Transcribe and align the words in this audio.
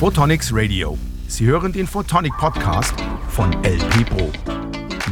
Photonics 0.00 0.50
Radio. 0.52 0.98
Sie 1.28 1.46
hören 1.46 1.72
den 1.72 1.86
Photonic 1.86 2.36
Podcast 2.36 2.94
von 3.28 3.52
LP 3.62 4.04
Pro. 4.10 4.32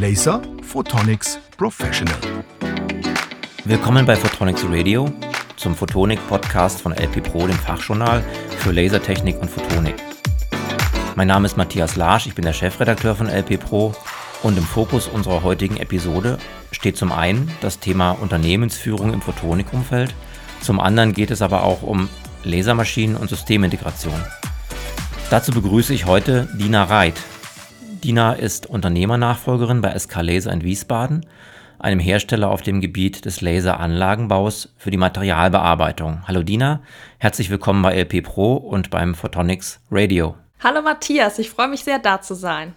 Laser 0.01 0.43
Photonics 0.63 1.39
Professional. 1.57 2.17
Willkommen 3.65 4.05
bei 4.05 4.17
Photonics 4.17 4.65
Radio 4.69 5.11
zum 5.57 5.77
Photonik 5.77 6.19
Podcast 6.29 6.81
von 6.83 6.93
LP 6.93 7.23
Pro, 7.23 7.47
dem 7.47 7.57
Fachjournal 7.57 8.25
für 8.59 8.73
Lasertechnik 8.73 9.41
und 9.41 9.49
Photonik. 9.49 9.95
Mein 11.15 11.29
Name 11.29 11.47
ist 11.47 11.57
Matthias 11.57 11.95
Larsch, 11.95 12.27
ich 12.27 12.35
bin 12.35 12.45
der 12.45 12.53
Chefredakteur 12.53 13.15
von 13.15 13.29
LP 13.29 13.61
Pro 13.61 13.95
und 14.43 14.59
im 14.59 14.65
Fokus 14.65 15.07
unserer 15.07 15.45
heutigen 15.45 15.77
Episode 15.77 16.39
steht 16.73 16.97
zum 16.97 17.13
einen 17.13 17.49
das 17.61 17.79
Thema 17.79 18.11
Unternehmensführung 18.11 19.15
im 19.15 19.23
Photonikumfeld, 19.23 20.13
zum 20.61 20.81
anderen 20.81 21.13
geht 21.13 21.31
es 21.31 21.41
aber 21.41 21.63
auch 21.63 21.83
um 21.83 22.09
Lasermaschinen 22.43 23.17
und 23.17 23.29
Systemintegration. 23.29 24.21
Dazu 25.33 25.51
begrüße 25.51 25.95
ich 25.95 26.05
heute 26.05 26.47
Dina 26.53 26.85
Reit. 26.85 27.15
Dina 28.05 28.35
ist 28.35 28.67
Unternehmernachfolgerin 28.67 29.81
bei 29.81 29.99
SK 29.99 30.21
Laser 30.21 30.53
in 30.53 30.63
Wiesbaden, 30.63 31.25
einem 31.79 32.01
Hersteller 32.01 32.51
auf 32.51 32.61
dem 32.61 32.83
Gebiet 32.83 33.25
des 33.25 33.41
Laseranlagenbaus 33.41 34.75
für 34.77 34.91
die 34.91 34.99
Materialbearbeitung. 34.99 36.25
Hallo 36.29 36.43
Dina, 36.43 36.83
herzlich 37.17 37.49
willkommen 37.49 37.81
bei 37.81 37.99
LP 37.99 38.23
Pro 38.23 38.57
und 38.57 38.91
beim 38.91 39.15
Photonics 39.15 39.81
Radio. 39.91 40.35
Hallo 40.63 40.83
Matthias, 40.83 41.39
ich 41.39 41.49
freue 41.49 41.69
mich 41.69 41.83
sehr, 41.83 41.99
da 41.99 42.21
zu 42.21 42.35
sein. 42.35 42.75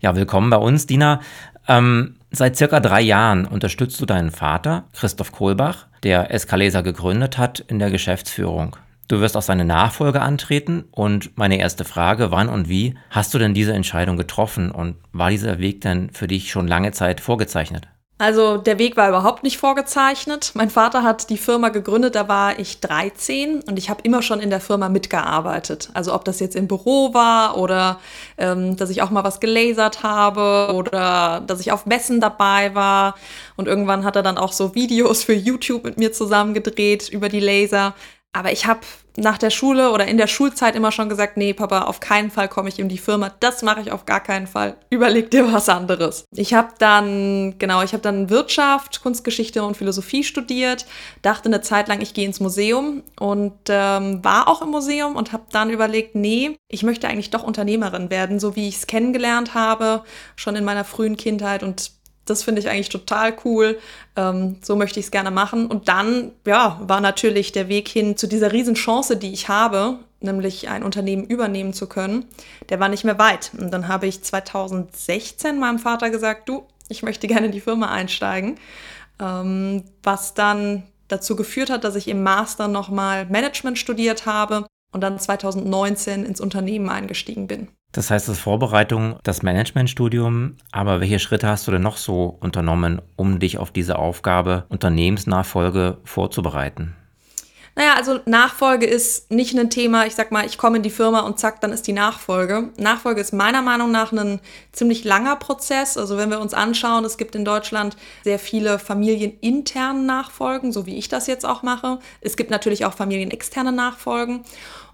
Ja, 0.00 0.16
willkommen 0.16 0.50
bei 0.50 0.56
uns, 0.56 0.86
Dina. 0.86 1.20
Ähm, 1.68 2.16
seit 2.32 2.56
circa 2.56 2.80
drei 2.80 3.02
Jahren 3.02 3.46
unterstützt 3.46 4.00
du 4.00 4.04
deinen 4.04 4.32
Vater, 4.32 4.82
Christoph 4.94 5.30
Kohlbach, 5.30 5.86
der 6.02 6.36
SK 6.36 6.56
Laser 6.56 6.82
gegründet 6.82 7.38
hat, 7.38 7.60
in 7.60 7.78
der 7.78 7.92
Geschäftsführung. 7.92 8.76
Du 9.08 9.20
wirst 9.20 9.38
auch 9.38 9.42
seine 9.42 9.64
Nachfolge 9.64 10.20
antreten 10.20 10.84
und 10.90 11.36
meine 11.38 11.58
erste 11.58 11.86
Frage, 11.86 12.30
wann 12.30 12.50
und 12.50 12.68
wie 12.68 12.94
hast 13.08 13.32
du 13.32 13.38
denn 13.38 13.54
diese 13.54 13.72
Entscheidung 13.72 14.18
getroffen 14.18 14.70
und 14.70 14.96
war 15.12 15.30
dieser 15.30 15.58
Weg 15.58 15.80
denn 15.80 16.10
für 16.10 16.28
dich 16.28 16.50
schon 16.50 16.68
lange 16.68 16.92
Zeit 16.92 17.22
vorgezeichnet? 17.22 17.88
Also 18.20 18.56
der 18.56 18.80
Weg 18.80 18.96
war 18.96 19.08
überhaupt 19.08 19.44
nicht 19.44 19.58
vorgezeichnet. 19.58 20.50
Mein 20.54 20.70
Vater 20.70 21.04
hat 21.04 21.30
die 21.30 21.38
Firma 21.38 21.68
gegründet, 21.68 22.16
da 22.16 22.26
war 22.26 22.58
ich 22.58 22.80
13 22.80 23.62
und 23.62 23.78
ich 23.78 23.88
habe 23.90 24.00
immer 24.02 24.22
schon 24.22 24.40
in 24.40 24.50
der 24.50 24.60
Firma 24.60 24.88
mitgearbeitet. 24.88 25.88
Also 25.94 26.12
ob 26.12 26.24
das 26.24 26.40
jetzt 26.40 26.56
im 26.56 26.66
Büro 26.66 27.14
war 27.14 27.56
oder 27.56 28.00
ähm, 28.36 28.76
dass 28.76 28.90
ich 28.90 29.02
auch 29.02 29.10
mal 29.10 29.22
was 29.22 29.38
gelasert 29.38 30.02
habe 30.02 30.74
oder 30.74 31.44
dass 31.46 31.60
ich 31.60 31.70
auf 31.70 31.86
Messen 31.86 32.20
dabei 32.20 32.74
war. 32.74 33.14
Und 33.56 33.68
irgendwann 33.68 34.04
hat 34.04 34.16
er 34.16 34.22
dann 34.24 34.36
auch 34.36 34.52
so 34.52 34.74
Videos 34.74 35.22
für 35.22 35.34
YouTube 35.34 35.84
mit 35.84 35.96
mir 35.96 36.12
zusammen 36.12 36.54
gedreht 36.54 37.08
über 37.08 37.28
die 37.28 37.40
Laser. 37.40 37.94
Aber 38.32 38.52
ich 38.52 38.66
habe 38.66 38.80
nach 39.18 39.38
der 39.38 39.50
Schule 39.50 39.92
oder 39.92 40.06
in 40.06 40.16
der 40.16 40.26
Schulzeit 40.26 40.74
immer 40.74 40.92
schon 40.92 41.08
gesagt, 41.08 41.36
nee, 41.36 41.52
Papa, 41.52 41.82
auf 41.82 42.00
keinen 42.00 42.30
Fall 42.30 42.48
komme 42.48 42.68
ich 42.68 42.78
in 42.78 42.88
die 42.88 42.98
Firma. 42.98 43.32
Das 43.40 43.62
mache 43.62 43.80
ich 43.80 43.92
auf 43.92 44.06
gar 44.06 44.20
keinen 44.20 44.46
Fall. 44.46 44.76
Überleg 44.90 45.30
dir 45.30 45.52
was 45.52 45.68
anderes. 45.68 46.24
Ich 46.32 46.54
habe 46.54 46.68
dann, 46.78 47.58
genau, 47.58 47.82
ich 47.82 47.92
habe 47.92 48.02
dann 48.02 48.30
Wirtschaft, 48.30 49.02
Kunstgeschichte 49.02 49.62
und 49.62 49.76
Philosophie 49.76 50.24
studiert, 50.24 50.86
dachte 51.22 51.46
eine 51.46 51.60
Zeit 51.60 51.88
lang, 51.88 52.00
ich 52.00 52.14
gehe 52.14 52.26
ins 52.26 52.40
Museum 52.40 53.02
und 53.18 53.54
ähm, 53.68 54.24
war 54.24 54.48
auch 54.48 54.62
im 54.62 54.70
Museum 54.70 55.16
und 55.16 55.32
habe 55.32 55.44
dann 55.52 55.70
überlegt, 55.70 56.14
nee, 56.14 56.56
ich 56.68 56.82
möchte 56.82 57.08
eigentlich 57.08 57.30
doch 57.30 57.42
Unternehmerin 57.42 58.10
werden, 58.10 58.38
so 58.38 58.56
wie 58.56 58.68
ich 58.68 58.76
es 58.76 58.86
kennengelernt 58.86 59.54
habe, 59.54 60.04
schon 60.36 60.56
in 60.56 60.64
meiner 60.64 60.84
frühen 60.84 61.16
Kindheit 61.16 61.62
und 61.62 61.97
das 62.30 62.42
finde 62.42 62.60
ich 62.60 62.68
eigentlich 62.68 62.88
total 62.88 63.34
cool. 63.44 63.78
Ähm, 64.16 64.56
so 64.62 64.76
möchte 64.76 65.00
ich 65.00 65.06
es 65.06 65.12
gerne 65.12 65.30
machen. 65.30 65.66
Und 65.66 65.88
dann, 65.88 66.32
ja, 66.46 66.80
war 66.82 67.00
natürlich 67.00 67.52
der 67.52 67.68
Weg 67.68 67.88
hin 67.88 68.16
zu 68.16 68.26
dieser 68.26 68.52
Riesenchance, 68.52 69.16
die 69.16 69.32
ich 69.32 69.48
habe, 69.48 69.98
nämlich 70.20 70.68
ein 70.68 70.82
Unternehmen 70.82 71.24
übernehmen 71.24 71.72
zu 71.72 71.86
können, 71.86 72.24
der 72.68 72.80
war 72.80 72.88
nicht 72.88 73.04
mehr 73.04 73.18
weit. 73.18 73.52
Und 73.58 73.70
dann 73.70 73.88
habe 73.88 74.06
ich 74.06 74.22
2016 74.22 75.58
meinem 75.58 75.78
Vater 75.78 76.10
gesagt, 76.10 76.48
du, 76.48 76.66
ich 76.88 77.02
möchte 77.02 77.26
gerne 77.26 77.46
in 77.46 77.52
die 77.52 77.60
Firma 77.60 77.90
einsteigen. 77.90 78.58
Ähm, 79.20 79.84
was 80.02 80.34
dann 80.34 80.84
dazu 81.08 81.36
geführt 81.36 81.70
hat, 81.70 81.84
dass 81.84 81.96
ich 81.96 82.08
im 82.08 82.22
Master 82.22 82.68
nochmal 82.68 83.26
Management 83.26 83.78
studiert 83.78 84.26
habe 84.26 84.66
und 84.92 85.00
dann 85.00 85.18
2019 85.18 86.24
ins 86.24 86.40
Unternehmen 86.40 86.88
eingestiegen 86.88 87.46
bin. 87.46 87.68
Das 87.92 88.10
heißt, 88.10 88.28
das 88.28 88.38
Vorbereitung, 88.38 89.18
das 89.22 89.42
Managementstudium, 89.42 90.56
aber 90.72 91.00
welche 91.00 91.18
Schritte 91.18 91.48
hast 91.48 91.66
du 91.66 91.72
denn 91.72 91.82
noch 91.82 91.96
so 91.96 92.36
unternommen, 92.40 93.00
um 93.16 93.38
dich 93.38 93.56
auf 93.56 93.70
diese 93.70 93.98
Aufgabe 93.98 94.66
Unternehmensnachfolge 94.68 95.96
vorzubereiten? 96.04 96.94
Naja, 97.78 97.94
also 97.94 98.18
Nachfolge 98.26 98.86
ist 98.86 99.30
nicht 99.30 99.56
ein 99.56 99.70
Thema, 99.70 100.04
ich 100.04 100.16
sag 100.16 100.32
mal, 100.32 100.44
ich 100.44 100.58
komme 100.58 100.78
in 100.78 100.82
die 100.82 100.90
Firma 100.90 101.20
und 101.20 101.38
zack, 101.38 101.60
dann 101.60 101.72
ist 101.72 101.86
die 101.86 101.92
Nachfolge. 101.92 102.70
Nachfolge 102.76 103.20
ist 103.20 103.32
meiner 103.32 103.62
Meinung 103.62 103.92
nach 103.92 104.10
ein 104.10 104.40
ziemlich 104.72 105.04
langer 105.04 105.36
Prozess. 105.36 105.96
Also 105.96 106.18
wenn 106.18 106.28
wir 106.28 106.40
uns 106.40 106.54
anschauen, 106.54 107.04
es 107.04 107.18
gibt 107.18 107.36
in 107.36 107.44
Deutschland 107.44 107.96
sehr 108.24 108.40
viele 108.40 108.80
familieninternen 108.80 110.06
Nachfolgen, 110.06 110.72
so 110.72 110.86
wie 110.86 110.98
ich 110.98 111.08
das 111.08 111.28
jetzt 111.28 111.46
auch 111.46 111.62
mache. 111.62 112.00
Es 112.20 112.36
gibt 112.36 112.50
natürlich 112.50 112.84
auch 112.84 112.94
familienexterne 112.94 113.70
Nachfolgen. 113.70 114.42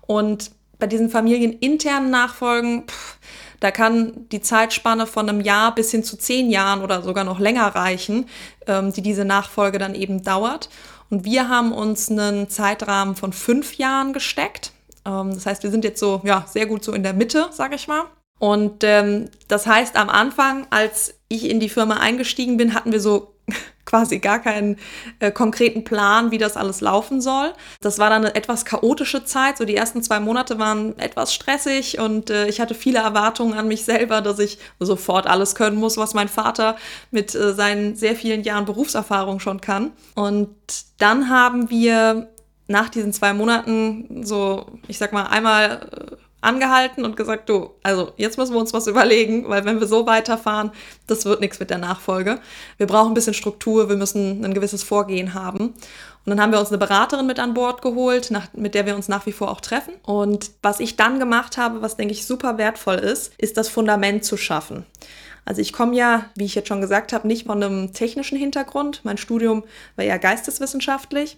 Und 0.06 0.50
bei 0.78 0.86
diesen 0.86 1.10
familieninternen 1.10 2.10
Nachfolgen, 2.10 2.84
pff, 2.86 3.18
da 3.60 3.70
kann 3.70 4.28
die 4.30 4.42
Zeitspanne 4.42 5.06
von 5.06 5.28
einem 5.28 5.40
Jahr 5.40 5.74
bis 5.74 5.90
hin 5.90 6.04
zu 6.04 6.18
zehn 6.18 6.50
Jahren 6.50 6.82
oder 6.82 7.02
sogar 7.02 7.24
noch 7.24 7.40
länger 7.40 7.68
reichen, 7.68 8.26
ähm, 8.66 8.92
die 8.92 9.02
diese 9.02 9.24
Nachfolge 9.24 9.78
dann 9.78 9.94
eben 9.94 10.22
dauert. 10.22 10.68
Und 11.10 11.24
wir 11.24 11.48
haben 11.48 11.72
uns 11.72 12.10
einen 12.10 12.48
Zeitrahmen 12.50 13.16
von 13.16 13.32
fünf 13.32 13.74
Jahren 13.74 14.12
gesteckt. 14.12 14.72
Ähm, 15.06 15.30
das 15.32 15.46
heißt, 15.46 15.62
wir 15.62 15.70
sind 15.70 15.84
jetzt 15.84 16.00
so, 16.00 16.20
ja, 16.24 16.44
sehr 16.48 16.66
gut 16.66 16.84
so 16.84 16.92
in 16.92 17.02
der 17.02 17.14
Mitte, 17.14 17.48
sage 17.52 17.76
ich 17.76 17.88
mal. 17.88 18.04
Und 18.38 18.84
ähm, 18.84 19.30
das 19.48 19.66
heißt, 19.66 19.96
am 19.96 20.10
Anfang, 20.10 20.66
als 20.70 21.14
ich 21.28 21.48
in 21.48 21.60
die 21.60 21.68
Firma 21.68 21.98
eingestiegen 21.98 22.56
bin, 22.56 22.74
hatten 22.74 22.92
wir 22.92 23.00
so 23.00 23.33
quasi 23.94 24.18
gar 24.18 24.40
keinen 24.40 24.76
äh, 25.20 25.30
konkreten 25.30 25.84
Plan, 25.84 26.32
wie 26.32 26.38
das 26.38 26.56
alles 26.56 26.80
laufen 26.80 27.20
soll. 27.20 27.52
Das 27.80 28.00
war 28.00 28.10
dann 28.10 28.24
eine 28.24 28.34
etwas 28.34 28.64
chaotische 28.64 29.24
Zeit. 29.24 29.56
So 29.56 29.64
die 29.64 29.76
ersten 29.76 30.02
zwei 30.02 30.18
Monate 30.18 30.58
waren 30.58 30.98
etwas 30.98 31.32
stressig 31.32 32.00
und 32.00 32.28
äh, 32.28 32.48
ich 32.48 32.60
hatte 32.60 32.74
viele 32.74 32.98
Erwartungen 32.98 33.54
an 33.54 33.68
mich 33.68 33.84
selber, 33.84 34.20
dass 34.20 34.40
ich 34.40 34.58
sofort 34.80 35.28
alles 35.28 35.54
können 35.54 35.76
muss, 35.76 35.96
was 35.96 36.12
mein 36.12 36.26
Vater 36.26 36.74
mit 37.12 37.36
äh, 37.36 37.54
seinen 37.54 37.94
sehr 37.94 38.16
vielen 38.16 38.42
Jahren 38.42 38.64
Berufserfahrung 38.64 39.38
schon 39.38 39.60
kann. 39.60 39.92
Und 40.16 40.56
dann 40.98 41.30
haben 41.30 41.70
wir 41.70 42.30
nach 42.66 42.88
diesen 42.88 43.12
zwei 43.12 43.32
Monaten 43.32 44.24
so, 44.24 44.66
ich 44.88 44.98
sag 44.98 45.12
mal, 45.12 45.26
einmal 45.28 45.88
äh, 45.92 46.16
angehalten 46.44 47.04
und 47.04 47.16
gesagt, 47.16 47.48
du, 47.48 47.70
also 47.82 48.12
jetzt 48.16 48.38
müssen 48.38 48.54
wir 48.54 48.60
uns 48.60 48.72
was 48.72 48.86
überlegen, 48.86 49.48
weil 49.48 49.64
wenn 49.64 49.80
wir 49.80 49.86
so 49.86 50.06
weiterfahren, 50.06 50.70
das 51.06 51.24
wird 51.24 51.40
nichts 51.40 51.58
mit 51.60 51.70
der 51.70 51.78
Nachfolge. 51.78 52.40
Wir 52.76 52.86
brauchen 52.86 53.12
ein 53.12 53.14
bisschen 53.14 53.34
Struktur, 53.34 53.88
wir 53.88 53.96
müssen 53.96 54.44
ein 54.44 54.54
gewisses 54.54 54.82
Vorgehen 54.82 55.34
haben. 55.34 55.74
Und 56.26 56.30
dann 56.30 56.40
haben 56.40 56.52
wir 56.52 56.60
uns 56.60 56.70
eine 56.70 56.78
Beraterin 56.78 57.26
mit 57.26 57.38
an 57.38 57.54
Bord 57.54 57.82
geholt, 57.82 58.30
nach, 58.30 58.48
mit 58.54 58.74
der 58.74 58.86
wir 58.86 58.96
uns 58.96 59.08
nach 59.08 59.26
wie 59.26 59.32
vor 59.32 59.50
auch 59.50 59.60
treffen. 59.60 59.94
Und 60.04 60.52
was 60.62 60.80
ich 60.80 60.96
dann 60.96 61.18
gemacht 61.18 61.58
habe, 61.58 61.82
was 61.82 61.96
denke 61.96 62.14
ich 62.14 62.26
super 62.26 62.56
wertvoll 62.56 62.96
ist, 62.96 63.32
ist 63.36 63.56
das 63.56 63.68
Fundament 63.68 64.24
zu 64.24 64.36
schaffen. 64.36 64.86
Also 65.44 65.60
ich 65.60 65.72
komme 65.72 65.94
ja, 65.94 66.30
wie 66.36 66.44
ich 66.44 66.54
jetzt 66.54 66.68
schon 66.68 66.80
gesagt 66.80 67.12
habe, 67.12 67.28
nicht 67.28 67.46
von 67.46 67.62
einem 67.62 67.92
technischen 67.92 68.38
Hintergrund. 68.38 69.00
Mein 69.04 69.18
Studium 69.18 69.64
war 69.96 70.04
ja 70.04 70.16
geisteswissenschaftlich. 70.16 71.36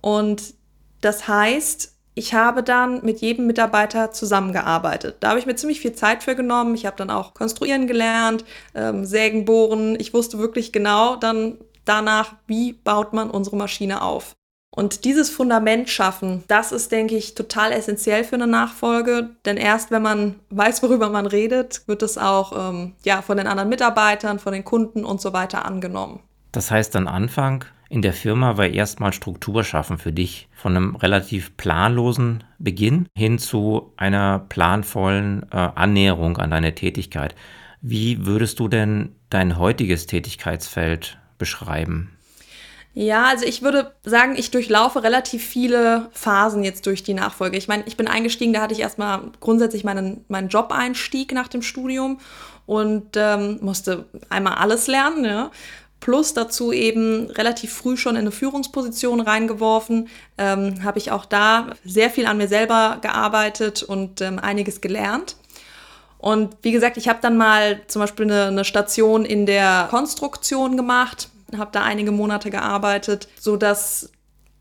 Und 0.00 0.54
das 1.00 1.26
heißt, 1.26 1.92
ich 2.20 2.34
habe 2.34 2.62
dann 2.62 3.02
mit 3.02 3.22
jedem 3.22 3.46
Mitarbeiter 3.46 4.12
zusammengearbeitet. 4.12 5.16
Da 5.20 5.30
habe 5.30 5.38
ich 5.38 5.46
mir 5.46 5.56
ziemlich 5.56 5.80
viel 5.80 5.94
Zeit 5.94 6.22
für 6.22 6.36
genommen. 6.36 6.74
Ich 6.74 6.84
habe 6.84 6.98
dann 6.98 7.08
auch 7.08 7.32
konstruieren 7.32 7.86
gelernt, 7.86 8.44
ähm, 8.74 9.06
sägen, 9.06 9.46
bohren. 9.46 9.98
Ich 9.98 10.12
wusste 10.12 10.38
wirklich 10.38 10.70
genau 10.70 11.16
dann 11.16 11.56
danach, 11.86 12.34
wie 12.46 12.74
baut 12.74 13.14
man 13.14 13.30
unsere 13.30 13.56
Maschine 13.56 14.02
auf. 14.02 14.34
Und 14.70 15.06
dieses 15.06 15.30
Fundament 15.30 15.88
schaffen, 15.88 16.44
das 16.46 16.72
ist, 16.72 16.92
denke 16.92 17.16
ich, 17.16 17.34
total 17.34 17.72
essentiell 17.72 18.22
für 18.22 18.34
eine 18.34 18.46
Nachfolge. 18.46 19.30
Denn 19.46 19.56
erst 19.56 19.90
wenn 19.90 20.02
man 20.02 20.40
weiß, 20.50 20.82
worüber 20.82 21.08
man 21.08 21.24
redet, 21.24 21.88
wird 21.88 22.02
es 22.02 22.18
auch 22.18 22.52
ähm, 22.70 22.92
ja, 23.02 23.22
von 23.22 23.38
den 23.38 23.46
anderen 23.46 23.70
Mitarbeitern, 23.70 24.38
von 24.38 24.52
den 24.52 24.66
Kunden 24.66 25.06
und 25.06 25.22
so 25.22 25.32
weiter 25.32 25.64
angenommen. 25.64 26.20
Das 26.52 26.70
heißt, 26.70 26.94
am 26.96 27.08
Anfang 27.08 27.64
in 27.90 28.02
der 28.02 28.12
Firma 28.12 28.56
war 28.56 28.68
erstmal 28.68 29.12
Struktur 29.12 29.64
schaffen 29.64 29.98
für 29.98 30.12
dich. 30.12 30.48
Von 30.54 30.76
einem 30.76 30.94
relativ 30.94 31.56
planlosen 31.56 32.44
Beginn 32.60 33.08
hin 33.16 33.38
zu 33.40 33.92
einer 33.96 34.38
planvollen 34.48 35.44
äh, 35.50 35.56
Annäherung 35.56 36.38
an 36.38 36.52
deine 36.52 36.74
Tätigkeit. 36.74 37.34
Wie 37.82 38.24
würdest 38.26 38.60
du 38.60 38.68
denn 38.68 39.16
dein 39.28 39.58
heutiges 39.58 40.06
Tätigkeitsfeld 40.06 41.18
beschreiben? 41.36 42.16
Ja, 42.94 43.24
also 43.24 43.44
ich 43.44 43.62
würde 43.62 43.92
sagen, 44.04 44.34
ich 44.36 44.52
durchlaufe 44.52 45.02
relativ 45.02 45.44
viele 45.44 46.10
Phasen 46.12 46.62
jetzt 46.62 46.86
durch 46.86 47.02
die 47.02 47.14
Nachfolge. 47.14 47.56
Ich 47.56 47.66
meine, 47.66 47.82
ich 47.86 47.96
bin 47.96 48.06
eingestiegen, 48.06 48.52
da 48.52 48.62
hatte 48.62 48.74
ich 48.74 48.80
erstmal 48.80 49.22
grundsätzlich 49.40 49.82
meinen, 49.82 50.24
meinen 50.28 50.48
Job-Einstieg 50.48 51.32
nach 51.32 51.48
dem 51.48 51.62
Studium 51.62 52.20
und 52.66 53.16
ähm, 53.16 53.58
musste 53.62 54.06
einmal 54.28 54.54
alles 54.54 54.86
lernen. 54.86 55.24
Ja 55.24 55.50
plus 56.00 56.34
dazu 56.34 56.72
eben 56.72 57.30
relativ 57.30 57.72
früh 57.72 57.96
schon 57.96 58.16
in 58.16 58.22
eine 58.22 58.32
Führungsposition 58.32 59.20
reingeworfen. 59.20 60.08
Ähm, 60.38 60.82
Habe 60.82 60.98
ich 60.98 61.12
auch 61.12 61.26
da 61.26 61.70
sehr 61.84 62.10
viel 62.10 62.26
an 62.26 62.38
mir 62.38 62.48
selber 62.48 62.98
gearbeitet 63.02 63.82
und 63.82 64.20
ähm, 64.20 64.38
einiges 64.38 64.80
gelernt. 64.80 65.36
Und 66.18 66.56
wie 66.62 66.72
gesagt, 66.72 66.96
ich 66.96 67.08
habe 67.08 67.20
dann 67.22 67.36
mal 67.36 67.80
zum 67.86 68.00
Beispiel 68.00 68.26
eine, 68.26 68.46
eine 68.46 68.64
Station 68.64 69.24
in 69.24 69.46
der 69.46 69.86
Konstruktion 69.90 70.76
gemacht, 70.76 71.28
habe 71.56 71.70
da 71.72 71.82
einige 71.82 72.12
Monate 72.12 72.50
gearbeitet, 72.50 73.28
so 73.38 73.56
dass 73.56 74.10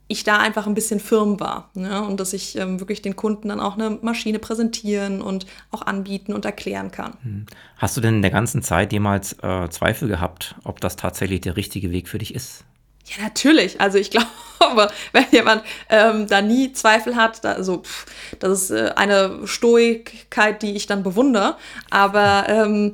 ich 0.10 0.24
da 0.24 0.38
einfach 0.40 0.66
ein 0.66 0.74
bisschen 0.74 1.00
firm 1.00 1.40
war 1.40 1.70
ne? 1.76 2.02
und 2.02 2.20
dass 2.20 2.34
ich 2.34 2.58
ähm, 2.58 2.80
wirklich 2.82 3.02
den 3.02 3.16
Kunden 3.16 3.50
dann 3.50 3.60
auch 3.60 3.76
eine 3.76 3.92
Maschine 4.02 4.40
präsentieren 4.40 5.22
und 5.22 5.46
auch 5.72 5.84
anbieten 5.84 6.34
und 6.34 6.44
erklären 6.46 6.92
kann. 6.92 7.14
Hm. 7.22 7.46
Hast 7.78 7.96
du 7.96 8.02
denn 8.02 8.16
in 8.16 8.22
der 8.24 8.32
ganzen 8.32 8.64
Zeit 8.64 8.92
jemals 8.92 9.34
äh, 9.44 9.70
Zweifel 9.70 10.08
gehabt, 10.10 10.56
ob 10.64 10.82
das 10.82 10.96
tatsächlich 10.96 11.42
der 11.42 11.56
richtige 11.56 11.92
Weg 11.92 12.10
für 12.10 12.18
dich 12.18 12.34
ist? 12.34 12.66
Ja, 13.06 13.24
natürlich. 13.24 13.80
Also 13.80 14.00
ich 14.00 14.10
glaube, 14.60 14.90
wenn 15.12 15.26
jemand 15.32 15.64
ähm, 15.90 16.26
da 16.28 16.42
nie 16.42 16.74
Zweifel 16.74 17.16
hat, 17.16 17.44
da, 17.44 17.54
also 17.54 17.84
pff, 17.84 18.06
das 18.40 18.64
ist 18.64 18.72
äh, 18.72 18.92
eine 18.96 19.46
Stoigkeit, 19.46 20.64
die 20.64 20.76
ich 20.76 20.88
dann 20.88 21.04
bewundere. 21.04 21.56
Aber 21.92 22.46
ähm, 22.48 22.94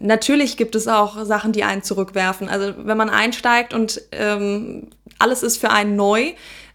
natürlich 0.00 0.56
gibt 0.56 0.74
es 0.74 0.88
auch 0.88 1.24
Sachen, 1.24 1.52
die 1.52 1.64
einen 1.64 1.82
zurückwerfen. 1.82 2.48
Also 2.48 2.74
wenn 2.78 2.96
man 2.96 3.10
einsteigt 3.10 3.74
und 3.74 4.00
ähm, 4.12 4.88
alles 5.18 5.42
ist 5.42 5.58
für 5.58 5.70
einen 5.70 5.96
neu, 5.96 6.32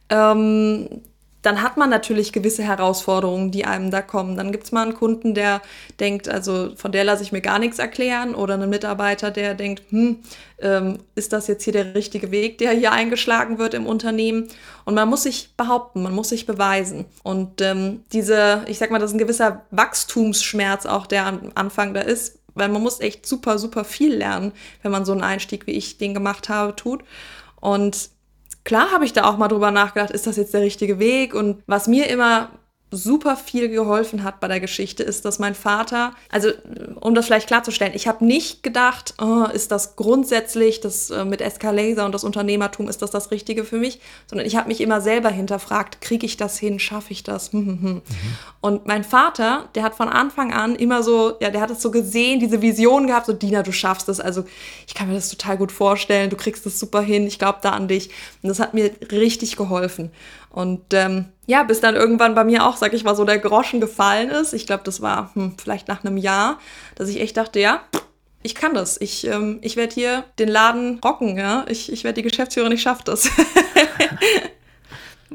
ähm, 0.09 1.01
dann 1.41 1.61
hat 1.61 1.77
man 1.77 1.89
natürlich 1.89 2.33
gewisse 2.33 2.63
Herausforderungen, 2.63 3.51
die 3.51 3.63
einem 3.63 3.91
da 3.91 4.01
kommen. 4.01 4.35
Dann 4.35 4.51
gibt 4.51 4.65
es 4.65 4.71
mal 4.73 4.81
einen 4.81 4.93
Kunden, 4.93 5.33
der 5.33 5.61
denkt, 5.99 6.27
also 6.27 6.75
von 6.75 6.91
der 6.91 7.05
lasse 7.05 7.23
ich 7.23 7.31
mir 7.31 7.39
gar 7.39 7.59
nichts 7.59 7.79
erklären, 7.79 8.35
oder 8.35 8.55
einen 8.55 8.69
Mitarbeiter, 8.69 9.31
der 9.31 9.55
denkt, 9.55 9.83
hm, 9.89 10.17
ähm, 10.59 10.99
ist 11.15 11.31
das 11.31 11.47
jetzt 11.47 11.63
hier 11.63 11.71
der 11.71 11.95
richtige 11.95 12.31
Weg, 12.31 12.57
der 12.57 12.71
hier 12.71 12.91
eingeschlagen 12.91 13.57
wird 13.57 13.73
im 13.73 13.87
Unternehmen? 13.87 14.49
Und 14.83 14.95
man 14.95 15.07
muss 15.07 15.23
sich 15.23 15.55
behaupten, 15.55 16.03
man 16.03 16.13
muss 16.13 16.29
sich 16.29 16.45
beweisen. 16.45 17.05
Und 17.23 17.61
ähm, 17.61 18.03
diese, 18.11 18.63
ich 18.67 18.77
sag 18.77 18.91
mal, 18.91 18.99
das 18.99 19.11
ist 19.11 19.15
ein 19.15 19.19
gewisser 19.19 19.65
Wachstumsschmerz 19.71 20.85
auch, 20.85 21.07
der 21.07 21.25
am 21.25 21.51
Anfang 21.55 21.93
da 21.93 22.01
ist, 22.01 22.38
weil 22.59 22.69
man 22.69 22.81
muss 22.81 22.99
echt 22.99 23.25
super, 23.25 23.57
super 23.57 23.83
viel 23.83 24.13
lernen, 24.13 24.51
wenn 24.83 24.91
man 24.91 25.05
so 25.05 25.11
einen 25.11 25.21
Einstieg, 25.21 25.67
wie 25.67 25.71
ich 25.71 25.97
den 25.97 26.13
gemacht 26.13 26.49
habe, 26.49 26.75
tut. 26.75 27.03
Und 27.59 28.09
klar 28.63 28.91
habe 28.91 29.05
ich 29.05 29.13
da 29.13 29.25
auch 29.25 29.37
mal 29.37 29.47
drüber 29.47 29.71
nachgedacht, 29.71 30.11
ist 30.11 30.27
das 30.27 30.37
jetzt 30.37 30.53
der 30.53 30.61
richtige 30.61 30.99
Weg? 30.99 31.33
Und 31.33 31.63
was 31.65 31.87
mir 31.87 32.07
immer 32.07 32.49
super 32.91 33.35
viel 33.35 33.69
geholfen 33.69 34.23
hat 34.23 34.39
bei 34.39 34.47
der 34.47 34.59
Geschichte, 34.59 35.03
ist, 35.03 35.23
dass 35.23 35.37
mein 35.37 35.53
Vater, 35.53 36.13
also 36.29 36.49
um 36.99 37.13
das 37.13 37.27
vielleicht 37.27 37.47
klarzustellen, 37.47 37.93
ich 37.95 38.07
habe 38.07 38.25
nicht 38.25 38.63
gedacht, 38.63 39.13
oh, 39.21 39.45
ist 39.53 39.71
das 39.71 39.95
grundsätzlich, 39.95 40.81
das 40.81 41.11
äh, 41.11 41.23
mit 41.23 41.41
Escalaser 41.41 42.05
und 42.05 42.13
das 42.13 42.23
Unternehmertum, 42.23 42.87
ist 42.87 43.01
das 43.01 43.11
das 43.11 43.29
Richtige 43.29 43.63
für 43.63 43.77
mich, 43.77 43.99
sondern 44.27 44.47
ich 44.47 44.55
habe 44.55 44.67
mich 44.67 44.81
immer 44.81 45.01
selber 45.01 45.29
hinterfragt, 45.29 46.01
kriege 46.01 46.25
ich 46.25 46.37
das 46.37 46.57
hin, 46.57 46.79
schaffe 46.79 47.11
ich 47.11 47.21
das? 47.23 47.53
Hm, 47.53 47.65
hm, 47.65 47.81
hm. 47.81 47.93
Mhm. 47.93 48.01
Und 48.61 48.87
mein 48.87 49.03
Vater, 49.03 49.69
der 49.75 49.83
hat 49.83 49.95
von 49.95 50.09
Anfang 50.09 50.51
an 50.51 50.75
immer 50.75 51.03
so, 51.03 51.33
ja, 51.39 51.51
der 51.51 51.61
hat 51.61 51.69
es 51.69 51.81
so 51.81 51.91
gesehen, 51.91 52.39
diese 52.39 52.61
Vision 52.61 53.07
gehabt, 53.07 53.27
so 53.27 53.33
Dina, 53.33 53.61
du 53.61 53.71
schaffst 53.71 54.07
das, 54.07 54.19
also 54.19 54.45
ich 54.87 54.95
kann 54.95 55.07
mir 55.07 55.13
das 55.13 55.29
total 55.29 55.57
gut 55.57 55.71
vorstellen, 55.71 56.29
du 56.29 56.35
kriegst 56.35 56.65
es 56.65 56.79
super 56.79 57.01
hin, 57.01 57.27
ich 57.27 57.37
glaube 57.37 57.59
da 57.61 57.71
an 57.71 57.87
dich. 57.87 58.09
Und 58.41 58.49
das 58.49 58.59
hat 58.59 58.73
mir 58.73 58.91
richtig 59.11 59.55
geholfen. 59.55 60.11
Und 60.59 60.93
ähm, 60.93 61.27
ja, 61.45 61.63
bis 61.63 61.79
dann 61.79 61.95
irgendwann 61.95 62.35
bei 62.35 62.43
mir 62.43 62.65
auch, 62.65 62.75
sag 62.75 62.93
ich 62.93 63.05
mal, 63.05 63.15
so 63.15 63.23
der 63.23 63.39
Groschen 63.39 63.79
gefallen 63.79 64.29
ist. 64.29 64.51
Ich 64.51 64.67
glaube, 64.67 64.83
das 64.83 64.99
war 64.99 65.31
hm, 65.33 65.55
vielleicht 65.57 65.87
nach 65.87 66.03
einem 66.03 66.17
Jahr, 66.17 66.59
dass 66.95 67.07
ich 67.07 67.21
echt 67.21 67.37
dachte, 67.37 67.61
ja, 67.61 67.81
ich 68.43 68.55
kann 68.55 68.73
das. 68.73 68.99
Ich, 68.99 69.25
ähm, 69.25 69.59
ich 69.61 69.77
werde 69.77 69.93
hier 69.93 70.25
den 70.37 70.49
Laden 70.49 70.99
rocken, 70.99 71.37
ja. 71.37 71.63
Ich, 71.69 71.89
ich 71.89 72.03
werde 72.03 72.21
die 72.21 72.29
Geschäftsführerin, 72.29 72.73
ich 72.73 72.81
schaffe 72.81 73.03
das. 73.05 73.29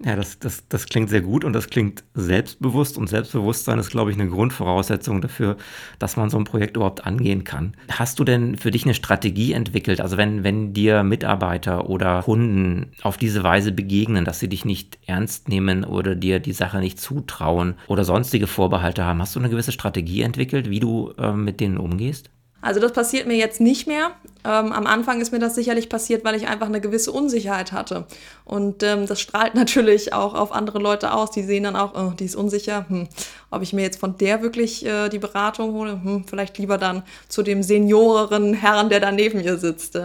Ja, 0.02 0.16
das, 0.16 0.40
das, 0.40 0.66
das 0.68 0.86
klingt 0.86 1.08
sehr 1.08 1.20
gut 1.20 1.44
und 1.44 1.52
das 1.52 1.68
klingt 1.68 2.02
selbstbewusst 2.14 2.98
und 2.98 3.08
Selbstbewusstsein 3.08 3.78
ist, 3.78 3.90
glaube 3.90 4.10
ich, 4.10 4.18
eine 4.18 4.28
Grundvoraussetzung 4.28 5.20
dafür, 5.20 5.56
dass 6.00 6.16
man 6.16 6.30
so 6.30 6.36
ein 6.36 6.44
Projekt 6.44 6.76
überhaupt 6.76 7.06
angehen 7.06 7.44
kann. 7.44 7.76
Hast 7.88 8.18
du 8.18 8.24
denn 8.24 8.56
für 8.56 8.72
dich 8.72 8.84
eine 8.84 8.94
Strategie 8.94 9.52
entwickelt? 9.52 10.00
Also 10.00 10.16
wenn, 10.16 10.42
wenn 10.42 10.72
dir 10.72 11.04
Mitarbeiter 11.04 11.88
oder 11.88 12.22
Kunden 12.22 12.90
auf 13.02 13.16
diese 13.18 13.44
Weise 13.44 13.70
begegnen, 13.70 14.24
dass 14.24 14.40
sie 14.40 14.48
dich 14.48 14.64
nicht 14.64 14.98
ernst 15.06 15.48
nehmen 15.48 15.84
oder 15.84 16.16
dir 16.16 16.40
die 16.40 16.52
Sache 16.52 16.78
nicht 16.78 16.98
zutrauen 16.98 17.74
oder 17.86 18.04
sonstige 18.04 18.48
Vorbehalte 18.48 19.04
haben, 19.04 19.20
hast 19.20 19.36
du 19.36 19.40
eine 19.40 19.50
gewisse 19.50 19.72
Strategie 19.72 20.22
entwickelt, 20.22 20.70
wie 20.70 20.80
du 20.80 21.12
äh, 21.18 21.32
mit 21.32 21.60
denen 21.60 21.78
umgehst? 21.78 22.30
Also 22.64 22.80
das 22.80 22.92
passiert 22.92 23.26
mir 23.26 23.36
jetzt 23.36 23.60
nicht 23.60 23.86
mehr. 23.86 24.12
Ähm, 24.42 24.72
am 24.72 24.86
Anfang 24.86 25.20
ist 25.20 25.32
mir 25.32 25.38
das 25.38 25.54
sicherlich 25.54 25.90
passiert, 25.90 26.24
weil 26.24 26.34
ich 26.34 26.48
einfach 26.48 26.66
eine 26.66 26.80
gewisse 26.80 27.12
Unsicherheit 27.12 27.72
hatte. 27.72 28.06
Und 28.46 28.82
ähm, 28.82 29.06
das 29.06 29.20
strahlt 29.20 29.54
natürlich 29.54 30.14
auch 30.14 30.32
auf 30.32 30.50
andere 30.50 30.78
Leute 30.78 31.12
aus. 31.12 31.30
Die 31.30 31.42
sehen 31.42 31.64
dann 31.64 31.76
auch, 31.76 31.94
oh, 31.94 32.14
die 32.18 32.24
ist 32.24 32.36
unsicher. 32.36 32.86
Hm, 32.88 33.06
ob 33.50 33.60
ich 33.60 33.74
mir 33.74 33.82
jetzt 33.82 34.00
von 34.00 34.16
der 34.16 34.40
wirklich 34.40 34.86
äh, 34.86 35.10
die 35.10 35.18
Beratung 35.18 35.74
hole, 35.74 36.00
hm, 36.02 36.24
vielleicht 36.26 36.56
lieber 36.56 36.78
dann 36.78 37.02
zu 37.28 37.42
dem 37.42 37.62
senioreren 37.62 38.54
Herrn, 38.54 38.88
der 38.88 39.00
da 39.00 39.12
neben 39.12 39.42
mir 39.42 39.58
sitzt. 39.58 39.98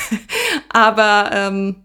Aber 0.70 1.30
ähm, 1.34 1.76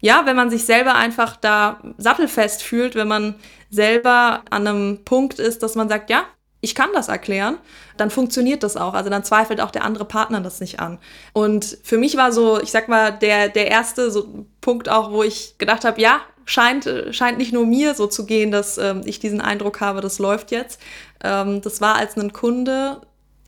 ja, 0.00 0.22
wenn 0.26 0.36
man 0.36 0.48
sich 0.48 0.64
selber 0.64 0.94
einfach 0.94 1.34
da 1.34 1.80
sattelfest 1.96 2.62
fühlt, 2.62 2.94
wenn 2.94 3.08
man 3.08 3.34
selber 3.68 4.42
an 4.50 4.68
einem 4.68 5.04
Punkt 5.04 5.40
ist, 5.40 5.64
dass 5.64 5.74
man 5.74 5.88
sagt, 5.88 6.08
ja, 6.08 6.22
ich 6.60 6.74
kann 6.74 6.90
das 6.92 7.08
erklären, 7.08 7.58
dann 7.96 8.10
funktioniert 8.10 8.62
das 8.62 8.76
auch. 8.76 8.94
Also 8.94 9.10
dann 9.10 9.24
zweifelt 9.24 9.60
auch 9.60 9.70
der 9.70 9.84
andere 9.84 10.04
Partner 10.04 10.40
das 10.40 10.60
nicht 10.60 10.80
an. 10.80 10.98
Und 11.32 11.78
für 11.84 11.98
mich 11.98 12.16
war 12.16 12.32
so, 12.32 12.60
ich 12.60 12.70
sag 12.70 12.88
mal, 12.88 13.12
der, 13.12 13.48
der 13.48 13.68
erste 13.68 14.10
so 14.10 14.46
Punkt 14.60 14.88
auch, 14.88 15.12
wo 15.12 15.22
ich 15.22 15.56
gedacht 15.58 15.84
habe, 15.84 16.00
ja, 16.00 16.20
scheint, 16.46 16.90
scheint 17.10 17.38
nicht 17.38 17.52
nur 17.52 17.66
mir 17.66 17.94
so 17.94 18.06
zu 18.06 18.26
gehen, 18.26 18.50
dass 18.50 18.78
ähm, 18.78 19.02
ich 19.04 19.20
diesen 19.20 19.40
Eindruck 19.40 19.80
habe, 19.80 20.00
das 20.00 20.18
läuft 20.18 20.50
jetzt. 20.50 20.80
Ähm, 21.22 21.60
das 21.60 21.80
war 21.80 21.94
als 21.96 22.16
ein 22.16 22.32
Kunde 22.32 23.00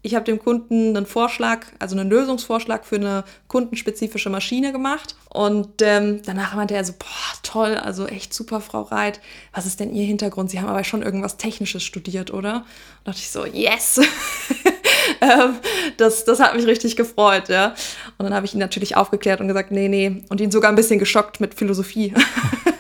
ich 0.03 0.15
habe 0.15 0.25
dem 0.25 0.39
Kunden 0.39 0.97
einen 0.97 1.05
Vorschlag, 1.05 1.67
also 1.79 1.97
einen 1.97 2.09
Lösungsvorschlag 2.09 2.87
für 2.87 2.97
eine 2.97 3.25
kundenspezifische 3.49 4.31
Maschine 4.31 4.73
gemacht. 4.73 5.15
Und 5.29 5.83
ähm, 5.83 6.23
danach 6.25 6.55
meinte 6.55 6.75
er 6.75 6.85
so, 6.85 6.95
boah, 6.99 7.43
toll, 7.43 7.75
also 7.75 8.07
echt 8.07 8.33
super, 8.33 8.61
Frau 8.61 8.83
Reit. 8.83 9.21
Was 9.53 9.67
ist 9.67 9.79
denn 9.79 9.95
Ihr 9.95 10.05
Hintergrund? 10.05 10.51
Sie 10.51 10.59
haben 10.59 10.69
aber 10.69 10.85
schon 10.85 11.03
irgendwas 11.03 11.37
Technisches 11.37 11.83
studiert, 11.83 12.33
oder? 12.33 12.57
Und 12.57 13.09
dachte 13.09 13.19
ich 13.19 13.31
so, 13.31 13.45
yes! 13.45 14.01
ähm, 15.21 15.57
das, 15.99 16.25
das 16.25 16.41
hat 16.41 16.57
mich 16.57 16.67
richtig 16.67 16.97
gefreut, 16.97 17.51
ja. 17.51 17.75
Und 18.17 18.25
dann 18.25 18.35
habe 18.35 18.47
ich 18.47 18.55
ihn 18.55 18.61
natürlich 18.61 18.97
aufgeklärt 18.97 19.41
und 19.41 19.49
gesagt, 19.49 19.71
nee, 19.71 19.89
nee. 19.89 20.25
Und 20.31 20.41
ihn 20.41 20.51
sogar 20.51 20.71
ein 20.71 20.77
bisschen 20.77 20.99
geschockt 20.99 21.41
mit 21.41 21.55
Philosophie. 21.55 22.15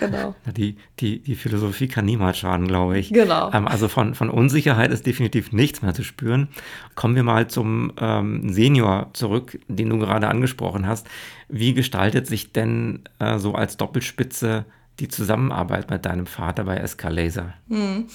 genau. 0.00 0.34
Die, 0.56 0.76
die, 0.98 1.20
die 1.20 1.34
Philosophie 1.36 1.86
kann 1.86 2.04
niemals 2.04 2.38
schaden, 2.38 2.66
glaube 2.66 2.98
ich. 2.98 3.12
Genau. 3.12 3.52
Ähm, 3.52 3.68
also 3.68 3.86
von, 3.86 4.14
von 4.14 4.30
Unsicherheit 4.30 4.90
ist 4.90 5.06
definitiv 5.06 5.52
nichts 5.52 5.82
mehr 5.82 5.94
zu 5.94 6.02
spüren. 6.02 6.48
Kommen 6.96 7.14
wir 7.14 7.22
mal 7.22 7.46
zum 7.48 7.92
ähm, 8.00 8.52
Senior 8.52 9.10
zurück, 9.12 9.58
den 9.68 9.90
du 9.90 9.98
gerade 9.98 10.28
angesprochen 10.28 10.86
hast. 10.86 11.06
Wie 11.48 11.74
gestaltet 11.74 12.26
sich 12.26 12.52
denn 12.52 13.04
äh, 13.18 13.38
so 13.38 13.54
als 13.54 13.76
Doppelspitze 13.76 14.64
die 14.98 15.08
Zusammenarbeit 15.08 15.90
mit 15.90 16.04
deinem 16.04 16.26
Vater 16.26 16.64
bei 16.64 16.76
Escalaser? 16.76 17.54
Hm. 17.68 18.06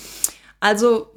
Also 0.60 1.12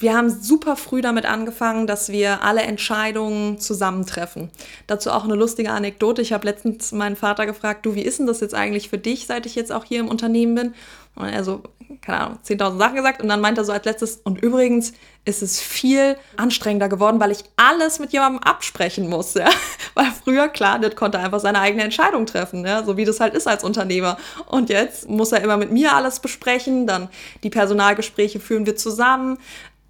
wir 0.00 0.16
haben 0.16 0.30
super 0.30 0.76
früh 0.76 1.00
damit 1.00 1.26
angefangen, 1.26 1.86
dass 1.86 2.10
wir 2.10 2.42
alle 2.42 2.62
Entscheidungen 2.62 3.58
zusammentreffen. 3.58 4.50
Dazu 4.86 5.10
auch 5.10 5.24
eine 5.24 5.34
lustige 5.34 5.70
Anekdote. 5.70 6.22
Ich 6.22 6.32
habe 6.32 6.46
letztens 6.46 6.92
meinen 6.92 7.16
Vater 7.16 7.46
gefragt, 7.46 7.84
du, 7.84 7.94
wie 7.94 8.02
ist 8.02 8.18
denn 8.18 8.26
das 8.26 8.40
jetzt 8.40 8.54
eigentlich 8.54 8.88
für 8.88 8.98
dich, 8.98 9.26
seit 9.26 9.46
ich 9.46 9.54
jetzt 9.54 9.72
auch 9.72 9.84
hier 9.84 10.00
im 10.00 10.08
Unternehmen 10.08 10.54
bin? 10.54 10.74
Und 11.16 11.26
er 11.26 11.42
so, 11.42 11.62
keine 12.00 12.20
Ahnung, 12.20 12.38
10.000 12.46 12.78
Sachen 12.78 12.96
gesagt. 12.96 13.20
Und 13.20 13.28
dann 13.28 13.40
meint 13.40 13.58
er 13.58 13.64
so 13.64 13.72
als 13.72 13.84
letztes, 13.84 14.20
und 14.22 14.40
übrigens 14.40 14.92
ist 15.24 15.42
es 15.42 15.60
viel 15.60 16.16
anstrengender 16.36 16.88
geworden, 16.88 17.18
weil 17.18 17.32
ich 17.32 17.44
alles 17.56 17.98
mit 17.98 18.12
jemandem 18.12 18.42
absprechen 18.42 19.08
muss. 19.08 19.34
Ja? 19.34 19.48
Weil 19.94 20.06
früher, 20.24 20.48
klar, 20.48 20.78
der 20.78 20.94
konnte 20.94 21.18
einfach 21.18 21.40
seine 21.40 21.60
eigene 21.60 21.82
Entscheidung 21.82 22.24
treffen, 22.24 22.64
ja? 22.64 22.84
so 22.84 22.96
wie 22.96 23.04
das 23.04 23.20
halt 23.20 23.34
ist 23.34 23.48
als 23.48 23.64
Unternehmer. 23.64 24.16
Und 24.46 24.70
jetzt 24.70 25.08
muss 25.08 25.32
er 25.32 25.42
immer 25.42 25.56
mit 25.56 25.72
mir 25.72 25.92
alles 25.94 26.20
besprechen. 26.20 26.86
Dann 26.86 27.08
die 27.42 27.50
Personalgespräche 27.50 28.38
führen 28.38 28.64
wir 28.64 28.76
zusammen. 28.76 29.38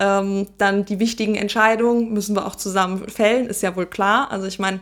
Ähm, 0.01 0.47
dann 0.59 0.85
die 0.85 1.01
wichtigen 1.01 1.35
Entscheidungen 1.35 2.13
müssen 2.13 2.37
wir 2.37 2.47
auch 2.47 2.57
zusammen 2.57 3.09
fällen, 3.09 3.47
ist 3.47 3.63
ja 3.63 3.75
wohl 3.75 3.87
klar. 3.87 4.31
Also 4.31 4.47
ich 4.47 4.59
meine, 4.59 4.81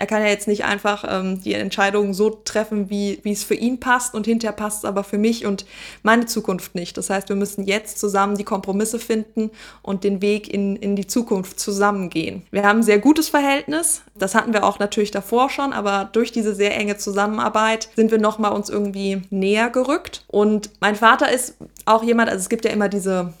er 0.00 0.06
kann 0.06 0.22
ja 0.22 0.28
jetzt 0.28 0.48
nicht 0.48 0.64
einfach 0.64 1.04
ähm, 1.06 1.42
die 1.42 1.52
Entscheidungen 1.52 2.14
so 2.14 2.30
treffen, 2.30 2.88
wie, 2.88 3.20
wie 3.22 3.32
es 3.32 3.44
für 3.44 3.54
ihn 3.54 3.80
passt 3.80 4.14
und 4.14 4.24
hinterher 4.24 4.56
passt 4.56 4.78
es 4.78 4.84
aber 4.86 5.04
für 5.04 5.18
mich 5.18 5.44
und 5.44 5.66
meine 6.02 6.24
Zukunft 6.24 6.74
nicht. 6.74 6.96
Das 6.96 7.10
heißt, 7.10 7.28
wir 7.28 7.36
müssen 7.36 7.64
jetzt 7.64 7.98
zusammen 7.98 8.38
die 8.38 8.44
Kompromisse 8.44 8.98
finden 8.98 9.50
und 9.82 10.02
den 10.02 10.22
Weg 10.22 10.52
in, 10.52 10.76
in 10.76 10.96
die 10.96 11.06
Zukunft 11.06 11.60
zusammengehen. 11.60 12.44
Wir 12.50 12.64
haben 12.64 12.80
ein 12.80 12.82
sehr 12.82 12.98
gutes 12.98 13.28
Verhältnis. 13.28 14.00
Das 14.14 14.34
hatten 14.34 14.54
wir 14.54 14.64
auch 14.64 14.78
natürlich 14.78 15.10
davor 15.10 15.50
schon, 15.50 15.74
aber 15.74 16.08
durch 16.10 16.32
diese 16.32 16.54
sehr 16.54 16.74
enge 16.78 16.96
Zusammenarbeit 16.96 17.90
sind 17.94 18.10
wir 18.10 18.18
nochmal 18.18 18.52
uns 18.52 18.70
irgendwie 18.70 19.20
näher 19.28 19.68
gerückt. 19.68 20.24
Und 20.28 20.70
mein 20.80 20.96
Vater 20.96 21.30
ist 21.30 21.56
auch 21.84 22.02
jemand, 22.02 22.30
also 22.30 22.40
es 22.40 22.48
gibt 22.48 22.64
ja 22.64 22.70
immer 22.70 22.88
diese 22.88 23.34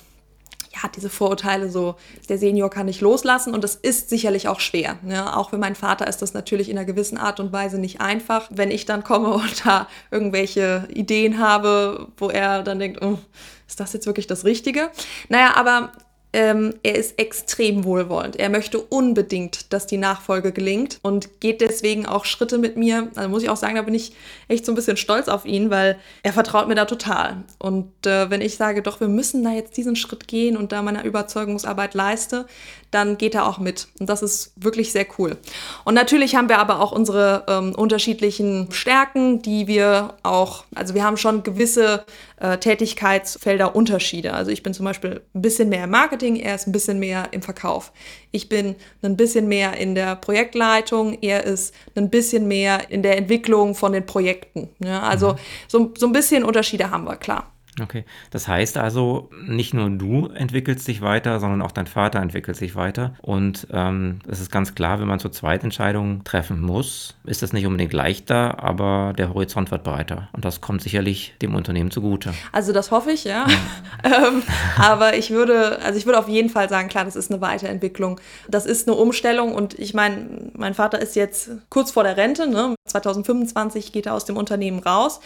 ja, 0.72 0.88
diese 0.94 1.10
Vorurteile 1.10 1.68
so, 1.68 1.96
der 2.28 2.38
Senior 2.38 2.70
kann 2.70 2.86
nicht 2.86 3.00
loslassen 3.00 3.54
und 3.54 3.64
das 3.64 3.74
ist 3.74 4.08
sicherlich 4.08 4.46
auch 4.46 4.60
schwer. 4.60 4.98
Ne? 5.02 5.36
Auch 5.36 5.50
für 5.50 5.58
meinen 5.58 5.74
Vater 5.74 6.06
ist 6.06 6.22
das 6.22 6.32
natürlich 6.32 6.68
in 6.68 6.78
einer 6.78 6.86
gewissen 6.86 7.18
Art 7.18 7.40
und 7.40 7.52
Weise 7.52 7.78
nicht 7.78 8.00
einfach. 8.00 8.48
Wenn 8.50 8.70
ich 8.70 8.86
dann 8.86 9.02
komme 9.02 9.28
und 9.34 9.66
da 9.66 9.88
irgendwelche 10.10 10.86
Ideen 10.92 11.38
habe, 11.38 12.08
wo 12.16 12.28
er 12.30 12.62
dann 12.62 12.78
denkt, 12.78 13.02
oh, 13.02 13.18
ist 13.66 13.80
das 13.80 13.92
jetzt 13.92 14.06
wirklich 14.06 14.26
das 14.26 14.44
Richtige? 14.44 14.90
Naja, 15.28 15.56
aber 15.56 15.92
ähm, 16.32 16.74
er 16.82 16.94
ist 16.94 17.18
extrem 17.18 17.84
wohlwollend. 17.84 18.36
Er 18.36 18.50
möchte 18.50 18.80
unbedingt, 18.80 19.72
dass 19.72 19.86
die 19.86 19.96
Nachfolge 19.96 20.52
gelingt 20.52 20.98
und 21.02 21.40
geht 21.40 21.60
deswegen 21.60 22.06
auch 22.06 22.24
Schritte 22.24 22.58
mit 22.58 22.76
mir. 22.76 23.08
Also 23.16 23.28
muss 23.28 23.42
ich 23.42 23.50
auch 23.50 23.56
sagen, 23.56 23.74
da 23.74 23.82
bin 23.82 23.94
ich 23.94 24.12
echt 24.48 24.64
so 24.64 24.72
ein 24.72 24.76
bisschen 24.76 24.96
stolz 24.96 25.28
auf 25.28 25.44
ihn, 25.44 25.70
weil 25.70 25.98
er 26.22 26.32
vertraut 26.32 26.68
mir 26.68 26.76
da 26.76 26.84
total. 26.84 27.44
Und 27.58 28.06
äh, 28.06 28.30
wenn 28.30 28.40
ich 28.40 28.56
sage, 28.56 28.82
doch, 28.82 29.00
wir 29.00 29.08
müssen 29.08 29.42
da 29.42 29.50
jetzt 29.50 29.76
diesen 29.76 29.96
Schritt 29.96 30.28
gehen 30.28 30.56
und 30.56 30.72
da 30.72 30.82
meine 30.82 31.02
Überzeugungsarbeit 31.02 31.94
leiste, 31.94 32.46
dann 32.90 33.18
geht 33.18 33.34
er 33.34 33.46
auch 33.46 33.58
mit. 33.58 33.88
Und 33.98 34.08
das 34.08 34.22
ist 34.22 34.52
wirklich 34.56 34.92
sehr 34.92 35.06
cool. 35.18 35.36
Und 35.84 35.94
natürlich 35.94 36.34
haben 36.34 36.48
wir 36.48 36.58
aber 36.58 36.80
auch 36.80 36.92
unsere 36.92 37.44
ähm, 37.48 37.74
unterschiedlichen 37.74 38.68
Stärken, 38.72 39.42
die 39.42 39.66
wir 39.66 40.14
auch, 40.22 40.64
also 40.74 40.94
wir 40.94 41.04
haben 41.04 41.16
schon 41.16 41.42
gewisse 41.42 42.04
äh, 42.40 42.58
Tätigkeitsfelder 42.58 43.76
Unterschiede. 43.76 44.32
Also 44.32 44.50
ich 44.50 44.62
bin 44.62 44.74
zum 44.74 44.84
Beispiel 44.84 45.20
ein 45.34 45.42
bisschen 45.42 45.68
mehr 45.68 45.84
im 45.84 45.90
Marketing, 45.90 46.19
er 46.22 46.54
ist 46.54 46.66
ein 46.66 46.72
bisschen 46.72 46.98
mehr 46.98 47.28
im 47.32 47.42
Verkauf. 47.42 47.92
Ich 48.30 48.48
bin 48.48 48.76
ein 49.02 49.16
bisschen 49.16 49.48
mehr 49.48 49.76
in 49.76 49.94
der 49.94 50.16
Projektleitung, 50.16 51.18
er 51.20 51.44
ist 51.44 51.74
ein 51.94 52.10
bisschen 52.10 52.46
mehr 52.48 52.90
in 52.90 53.02
der 53.02 53.16
Entwicklung 53.16 53.74
von 53.74 53.92
den 53.92 54.06
Projekten. 54.06 54.68
Ja, 54.78 55.00
also 55.02 55.32
mhm. 55.32 55.38
so, 55.68 55.92
so 55.96 56.06
ein 56.06 56.12
bisschen 56.12 56.44
Unterschiede 56.44 56.90
haben 56.90 57.04
wir, 57.04 57.16
klar. 57.16 57.49
Okay, 57.78 58.04
das 58.30 58.48
heißt 58.48 58.78
also, 58.78 59.30
nicht 59.46 59.74
nur 59.74 59.88
du 59.90 60.26
entwickelst 60.26 60.88
dich 60.88 61.02
weiter, 61.02 61.38
sondern 61.38 61.62
auch 61.62 61.70
dein 61.70 61.86
Vater 61.86 62.20
entwickelt 62.20 62.56
sich 62.56 62.74
weiter. 62.74 63.14
Und 63.22 63.68
ähm, 63.72 64.18
es 64.28 64.40
ist 64.40 64.50
ganz 64.50 64.74
klar, 64.74 64.98
wenn 65.00 65.06
man 65.06 65.20
zur 65.20 65.30
Zweitentscheidung 65.30 66.24
treffen 66.24 66.60
muss, 66.60 67.16
ist 67.24 67.42
das 67.42 67.52
nicht 67.52 67.66
unbedingt 67.66 67.92
leichter, 67.92 68.62
aber 68.62 69.12
der 69.16 69.32
Horizont 69.32 69.70
wird 69.70 69.84
breiter. 69.84 70.28
Und 70.32 70.44
das 70.44 70.60
kommt 70.60 70.82
sicherlich 70.82 71.34
dem 71.42 71.54
Unternehmen 71.54 71.92
zugute. 71.92 72.34
Also 72.50 72.72
das 72.72 72.90
hoffe 72.90 73.12
ich, 73.12 73.24
ja. 73.24 73.46
ja. 73.46 74.26
ähm, 74.28 74.42
aber 74.76 75.16
ich 75.16 75.30
würde, 75.30 75.80
also 75.82 75.96
ich 75.96 76.06
würde 76.06 76.18
auf 76.18 76.28
jeden 76.28 76.50
Fall 76.50 76.68
sagen, 76.68 76.88
klar, 76.88 77.04
das 77.04 77.14
ist 77.14 77.30
eine 77.30 77.40
Weiterentwicklung. 77.40 78.20
Das 78.48 78.66
ist 78.66 78.88
eine 78.88 78.96
Umstellung 78.96 79.54
und 79.54 79.78
ich 79.78 79.94
meine, 79.94 80.50
mein 80.54 80.74
Vater 80.74 81.00
ist 81.00 81.14
jetzt 81.14 81.50
kurz 81.68 81.92
vor 81.92 82.02
der 82.02 82.16
Rente, 82.16 82.48
ne? 82.48 82.74
2025 82.86 83.92
geht 83.92 84.06
er 84.06 84.14
aus 84.14 84.24
dem 84.24 84.36
Unternehmen 84.36 84.80
raus. 84.80 85.20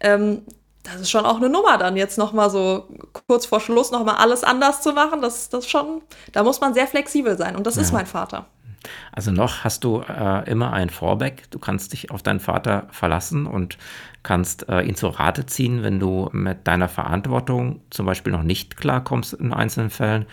Ähm, 0.00 0.42
das 0.92 1.02
ist 1.02 1.10
schon 1.10 1.24
auch 1.24 1.36
eine 1.36 1.48
Nummer, 1.48 1.78
dann 1.78 1.96
jetzt 1.96 2.18
nochmal 2.18 2.50
so 2.50 2.88
kurz 3.26 3.46
vor 3.46 3.60
Schluss 3.60 3.90
nochmal 3.90 4.16
alles 4.16 4.44
anders 4.44 4.82
zu 4.82 4.92
machen. 4.92 5.20
Das, 5.20 5.48
das 5.48 5.68
schon, 5.68 6.02
da 6.32 6.42
muss 6.42 6.60
man 6.60 6.74
sehr 6.74 6.86
flexibel 6.86 7.36
sein. 7.36 7.56
Und 7.56 7.66
das 7.66 7.76
ja. 7.76 7.82
ist 7.82 7.92
mein 7.92 8.06
Vater. 8.06 8.46
Also 9.12 9.30
noch 9.30 9.64
hast 9.64 9.84
du 9.84 10.00
äh, 10.00 10.48
immer 10.48 10.72
ein 10.72 10.90
Vorback. 10.90 11.50
Du 11.50 11.58
kannst 11.58 11.92
dich 11.92 12.10
auf 12.10 12.22
deinen 12.22 12.40
Vater 12.40 12.86
verlassen 12.90 13.46
und 13.46 13.76
kannst 14.22 14.68
äh, 14.68 14.82
ihn 14.82 14.94
zur 14.94 15.18
Rate 15.18 15.46
ziehen, 15.46 15.82
wenn 15.82 15.98
du 15.98 16.28
mit 16.32 16.66
deiner 16.66 16.88
Verantwortung 16.88 17.80
zum 17.90 18.06
Beispiel 18.06 18.32
noch 18.32 18.42
nicht 18.42 18.76
klarkommst 18.76 19.34
in 19.34 19.52
einzelnen 19.52 19.90
Fällen. 19.90 20.26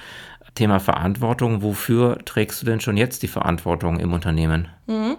Thema 0.54 0.80
Verantwortung. 0.80 1.62
Wofür 1.62 2.20
trägst 2.24 2.62
du 2.62 2.66
denn 2.66 2.80
schon 2.80 2.98
jetzt 2.98 3.24
die 3.24 3.28
Verantwortung 3.28 4.00
im 4.00 4.14
Unternehmen? 4.14 4.70
Mhm. 4.88 5.18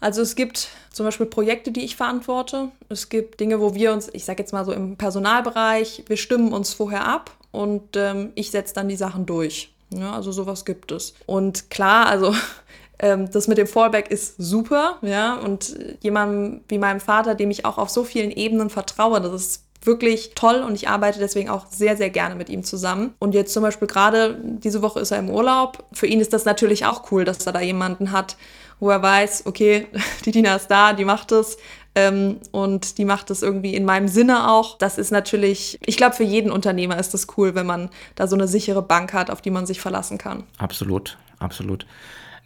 Also 0.00 0.22
es 0.22 0.36
gibt 0.36 0.68
zum 0.92 1.06
Beispiel 1.06 1.26
Projekte, 1.26 1.70
die 1.70 1.84
ich 1.84 1.96
verantworte. 1.96 2.68
Es 2.88 3.08
gibt 3.08 3.40
Dinge, 3.40 3.60
wo 3.60 3.74
wir 3.74 3.92
uns, 3.92 4.08
ich 4.12 4.24
sage 4.24 4.42
jetzt 4.42 4.52
mal 4.52 4.64
so 4.64 4.72
im 4.72 4.96
Personalbereich, 4.96 6.04
wir 6.06 6.16
stimmen 6.16 6.52
uns 6.52 6.74
vorher 6.74 7.06
ab 7.06 7.30
und 7.50 7.96
ähm, 7.96 8.30
ich 8.34 8.50
setze 8.50 8.74
dann 8.74 8.88
die 8.88 8.96
Sachen 8.96 9.26
durch. 9.26 9.72
Ja, 9.90 10.12
also 10.12 10.32
sowas 10.32 10.64
gibt 10.64 10.92
es. 10.92 11.14
Und 11.26 11.70
klar, 11.70 12.06
also 12.06 12.34
ähm, 12.98 13.30
das 13.30 13.48
mit 13.48 13.58
dem 13.58 13.66
Fallback 13.66 14.10
ist 14.10 14.34
super, 14.38 14.98
ja. 15.02 15.34
Und 15.36 15.76
jemandem 16.00 16.60
wie 16.68 16.78
meinem 16.78 17.00
Vater, 17.00 17.34
dem 17.34 17.50
ich 17.50 17.64
auch 17.64 17.78
auf 17.78 17.90
so 17.90 18.04
vielen 18.04 18.30
Ebenen 18.30 18.70
vertraue, 18.70 19.20
das 19.20 19.32
ist 19.32 19.64
wirklich 19.82 20.32
toll 20.34 20.64
und 20.66 20.74
ich 20.74 20.88
arbeite 20.88 21.20
deswegen 21.20 21.48
auch 21.48 21.66
sehr, 21.70 21.96
sehr 21.96 22.10
gerne 22.10 22.34
mit 22.34 22.48
ihm 22.48 22.64
zusammen. 22.64 23.14
Und 23.18 23.34
jetzt 23.34 23.52
zum 23.52 23.62
Beispiel 23.62 23.88
gerade 23.88 24.36
diese 24.42 24.82
Woche 24.82 25.00
ist 25.00 25.12
er 25.12 25.18
im 25.18 25.30
Urlaub. 25.30 25.84
Für 25.92 26.06
ihn 26.06 26.20
ist 26.20 26.32
das 26.32 26.44
natürlich 26.44 26.84
auch 26.84 27.10
cool, 27.12 27.24
dass 27.24 27.46
er 27.46 27.52
da 27.52 27.60
jemanden 27.60 28.10
hat, 28.12 28.36
wo 28.80 28.90
er 28.90 29.02
weiß, 29.02 29.46
okay, 29.46 29.86
die 30.24 30.32
Dina 30.32 30.54
ist 30.56 30.68
da, 30.68 30.92
die 30.92 31.04
macht 31.04 31.32
es 31.32 31.56
ähm, 31.94 32.38
und 32.52 32.98
die 32.98 33.04
macht 33.04 33.30
es 33.30 33.42
irgendwie 33.42 33.74
in 33.74 33.84
meinem 33.84 34.08
Sinne 34.08 34.50
auch. 34.50 34.78
Das 34.78 34.98
ist 34.98 35.10
natürlich, 35.10 35.78
ich 35.84 35.96
glaube, 35.96 36.14
für 36.14 36.24
jeden 36.24 36.50
Unternehmer 36.50 36.98
ist 36.98 37.14
das 37.14 37.26
cool, 37.36 37.54
wenn 37.54 37.66
man 37.66 37.90
da 38.14 38.26
so 38.26 38.36
eine 38.36 38.48
sichere 38.48 38.82
Bank 38.82 39.12
hat, 39.12 39.30
auf 39.30 39.42
die 39.42 39.50
man 39.50 39.66
sich 39.66 39.80
verlassen 39.80 40.18
kann. 40.18 40.44
Absolut, 40.58 41.18
absolut. 41.38 41.86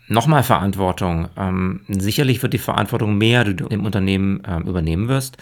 Nochmal 0.08 0.42
Verantwortung. 0.42 1.28
Ähm, 1.36 1.80
sicherlich 1.88 2.42
wird 2.42 2.52
die 2.52 2.58
Verantwortung 2.58 3.16
mehr, 3.18 3.44
die 3.44 3.56
du 3.56 3.66
im 3.66 3.84
Unternehmen 3.84 4.42
ähm, 4.46 4.62
übernehmen 4.66 5.08
wirst. 5.08 5.36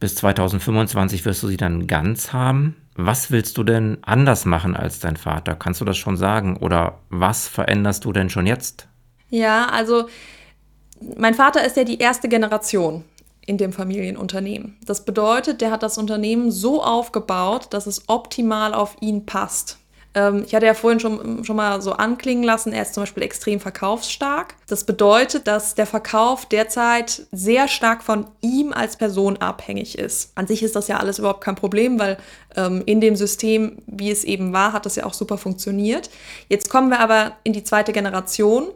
Bis 0.00 0.14
2025 0.16 1.24
wirst 1.24 1.42
du 1.42 1.48
sie 1.48 1.56
dann 1.56 1.86
ganz 1.86 2.32
haben. 2.32 2.76
Was 2.94 3.30
willst 3.30 3.56
du 3.58 3.64
denn 3.64 3.98
anders 4.02 4.44
machen 4.44 4.76
als 4.76 4.98
dein 4.98 5.16
Vater? 5.16 5.54
Kannst 5.54 5.80
du 5.80 5.84
das 5.84 5.96
schon 5.96 6.16
sagen? 6.16 6.56
Oder 6.56 6.98
was 7.08 7.48
veränderst 7.48 8.04
du 8.04 8.12
denn 8.12 8.30
schon 8.30 8.46
jetzt? 8.46 8.88
Ja, 9.30 9.66
also 9.66 10.08
mein 11.16 11.34
Vater 11.34 11.64
ist 11.64 11.76
ja 11.76 11.84
die 11.84 11.98
erste 11.98 12.28
Generation 12.28 13.04
in 13.46 13.58
dem 13.58 13.72
Familienunternehmen. 13.72 14.76
Das 14.84 15.04
bedeutet, 15.04 15.60
der 15.60 15.70
hat 15.70 15.82
das 15.82 15.98
Unternehmen 15.98 16.50
so 16.50 16.82
aufgebaut, 16.82 17.68
dass 17.70 17.86
es 17.86 18.08
optimal 18.08 18.74
auf 18.74 18.96
ihn 19.00 19.24
passt. 19.24 19.78
Ähm, 20.16 20.44
ich 20.46 20.54
hatte 20.54 20.66
ja 20.66 20.74
vorhin 20.74 20.98
schon, 20.98 21.44
schon 21.44 21.56
mal 21.56 21.80
so 21.80 21.92
anklingen 21.92 22.42
lassen, 22.42 22.72
er 22.72 22.82
ist 22.82 22.94
zum 22.94 23.02
Beispiel 23.02 23.22
extrem 23.22 23.60
verkaufsstark. 23.60 24.54
Das 24.66 24.84
bedeutet, 24.84 25.46
dass 25.46 25.74
der 25.74 25.86
Verkauf 25.86 26.46
derzeit 26.46 27.26
sehr 27.30 27.68
stark 27.68 28.02
von 28.02 28.26
ihm 28.40 28.72
als 28.72 28.96
Person 28.96 29.36
abhängig 29.36 29.98
ist. 29.98 30.32
An 30.34 30.46
sich 30.46 30.62
ist 30.62 30.74
das 30.74 30.88
ja 30.88 30.96
alles 30.96 31.18
überhaupt 31.18 31.44
kein 31.44 31.54
Problem, 31.54 31.98
weil 32.00 32.16
ähm, 32.56 32.82
in 32.86 33.00
dem 33.00 33.14
System, 33.14 33.82
wie 33.86 34.10
es 34.10 34.24
eben 34.24 34.52
war, 34.52 34.72
hat 34.72 34.86
das 34.86 34.96
ja 34.96 35.04
auch 35.04 35.14
super 35.14 35.38
funktioniert. 35.38 36.10
Jetzt 36.48 36.70
kommen 36.70 36.88
wir 36.88 36.98
aber 36.98 37.36
in 37.44 37.52
die 37.52 37.62
zweite 37.62 37.92
Generation 37.92 38.68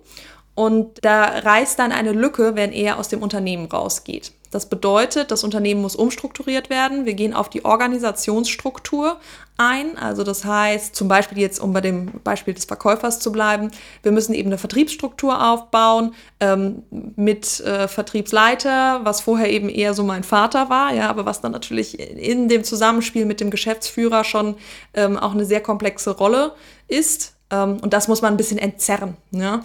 und 0.55 0.99
da 1.03 1.25
reißt 1.25 1.79
dann 1.79 1.93
eine 1.93 2.13
Lücke, 2.13 2.57
wenn 2.57 2.73
er 2.73 2.99
aus 2.99 3.09
dem 3.09 3.23
Unternehmen 3.23 3.67
rausgeht. 3.67 4.33
Das 4.51 4.67
bedeutet, 4.67 5.31
das 5.31 5.45
Unternehmen 5.45 5.81
muss 5.81 5.95
umstrukturiert 5.95 6.71
werden. 6.71 7.07
Wir 7.07 7.15
gehen 7.15 7.35
auf 7.35 7.49
die 7.49 7.65
Organisationsstruktur 7.65 9.21
ein. 9.57 9.97
Also 9.97 10.25
das 10.25 10.45
heißt, 10.45 10.97
zum 10.97 11.07
Beispiel 11.07 11.39
jetzt, 11.39 11.61
um 11.61 11.73
bei 11.73 11.81
dem 11.81 12.07
Beispiel 12.25 12.53
des 12.53 12.65
Verkäufers 12.65 13.21
zu 13.21 13.31
bleiben, 13.31 13.71
wir 14.03 14.11
müssen 14.11 14.35
eben 14.35 14.49
eine 14.49 14.59
Vertriebsstruktur 14.59 15.41
aufbauen 15.53 16.15
ähm, 16.41 16.83
mit 16.91 17.61
äh, 17.61 17.87
Vertriebsleiter, 17.87 19.05
was 19.05 19.21
vorher 19.21 19.51
eben 19.51 19.69
eher 19.69 19.95
so 19.95 20.03
mein 20.03 20.25
Vater 20.25 20.69
war, 20.69 20.93
ja, 20.93 21.09
aber 21.09 21.27
was 21.27 21.41
dann 21.41 21.53
natürlich 21.53 22.01
in 22.01 22.49
dem 22.49 22.65
Zusammenspiel 22.65 23.27
mit 23.27 23.41
dem 23.41 23.51
Geschäftsführer 23.51 24.25
schon 24.25 24.57
ähm, 24.95 25.17
auch 25.17 25.33
eine 25.33 25.45
sehr 25.45 25.61
komplexe 25.61 26.11
Rolle 26.11 26.55
ist. 26.89 27.35
Ähm, 27.51 27.79
und 27.83 27.93
das 27.93 28.09
muss 28.09 28.23
man 28.23 28.35
ein 28.35 28.37
bisschen 28.37 28.59
entzerren. 28.59 29.17
Ja? 29.31 29.63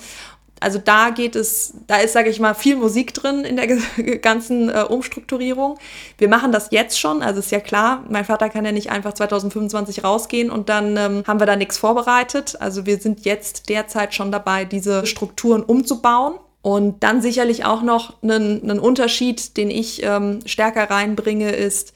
Also 0.59 0.79
da 0.79 1.09
geht 1.09 1.35
es, 1.35 1.73
da 1.87 1.97
ist, 1.97 2.13
sage 2.13 2.29
ich 2.29 2.39
mal, 2.39 2.53
viel 2.53 2.75
Musik 2.75 3.13
drin 3.13 3.43
in 3.43 3.55
der 3.55 3.67
ganzen 4.21 4.69
äh, 4.69 4.83
Umstrukturierung. 4.83 5.77
Wir 6.17 6.29
machen 6.29 6.51
das 6.51 6.69
jetzt 6.71 6.99
schon, 6.99 7.21
also 7.21 7.39
ist 7.39 7.51
ja 7.51 7.59
klar, 7.59 8.03
mein 8.09 8.25
Vater 8.25 8.49
kann 8.49 8.65
ja 8.65 8.71
nicht 8.71 8.91
einfach 8.91 9.13
2025 9.13 10.03
rausgehen 10.03 10.49
und 10.49 10.69
dann 10.69 10.97
ähm, 10.97 11.23
haben 11.27 11.39
wir 11.39 11.45
da 11.45 11.55
nichts 11.55 11.77
vorbereitet. 11.77 12.55
Also 12.59 12.85
wir 12.85 12.97
sind 12.99 13.25
jetzt 13.25 13.69
derzeit 13.69 14.13
schon 14.13 14.31
dabei, 14.31 14.65
diese 14.65 15.05
Strukturen 15.05 15.63
umzubauen. 15.63 16.35
Und 16.61 17.03
dann 17.03 17.21
sicherlich 17.21 17.63
auch 17.63 17.83
noch 17.83 18.23
einen, 18.23 18.79
Unterschied, 18.79 19.55
den 19.55 19.69
ich 19.69 20.01
ähm, 20.01 20.39
stärker 20.47 20.89
reinbringe, 20.89 21.51
ist, 21.51 21.93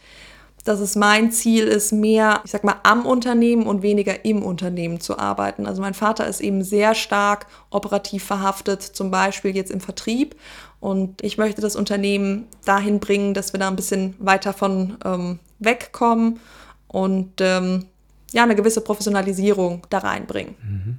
dass 0.70 0.82
es 0.82 0.96
mein 0.96 1.32
Ziel 1.32 1.68
ist, 1.68 1.92
mehr, 1.92 2.42
ich 2.46 2.52
sag 2.52 2.64
mal, 2.64 2.76
am 2.84 3.08
Unternehmen 3.08 3.66
und 3.66 3.82
weniger 3.82 4.24
im 4.24 4.44
Unternehmen 4.44 5.00
zu 5.00 5.18
arbeiten. 5.18 5.66
Also 5.66 5.82
mein 5.82 5.96
Vater 5.96 6.28
ist 6.28 6.42
eben 6.42 6.64
sehr 6.64 6.94
stark 6.94 7.48
operativ 7.72 8.24
verhaftet, 8.24 8.84
zum 8.84 9.10
Beispiel 9.10 9.56
jetzt 9.56 9.72
im 9.72 9.82
Vertrieb. 9.82 10.36
Und 10.80 11.24
ich 11.24 11.40
möchte 11.40 11.60
das 11.60 11.76
Unternehmen 11.76 12.46
dahin 12.66 13.00
bringen, 13.00 13.34
dass 13.34 13.52
wir 13.52 13.60
da 13.60 13.68
ein 13.68 13.76
bisschen 13.76 14.14
weiter 14.20 14.54
von 14.54 14.98
ähm, 15.04 15.40
wegkommen 15.58 16.40
und 16.88 17.42
ähm, 17.42 17.86
ja, 18.32 18.44
eine 18.44 18.56
gewisse 18.56 18.82
Professionalisierung 18.82 19.88
da 19.90 19.98
reinbringen. 19.98 20.56
Mhm. 20.62 20.98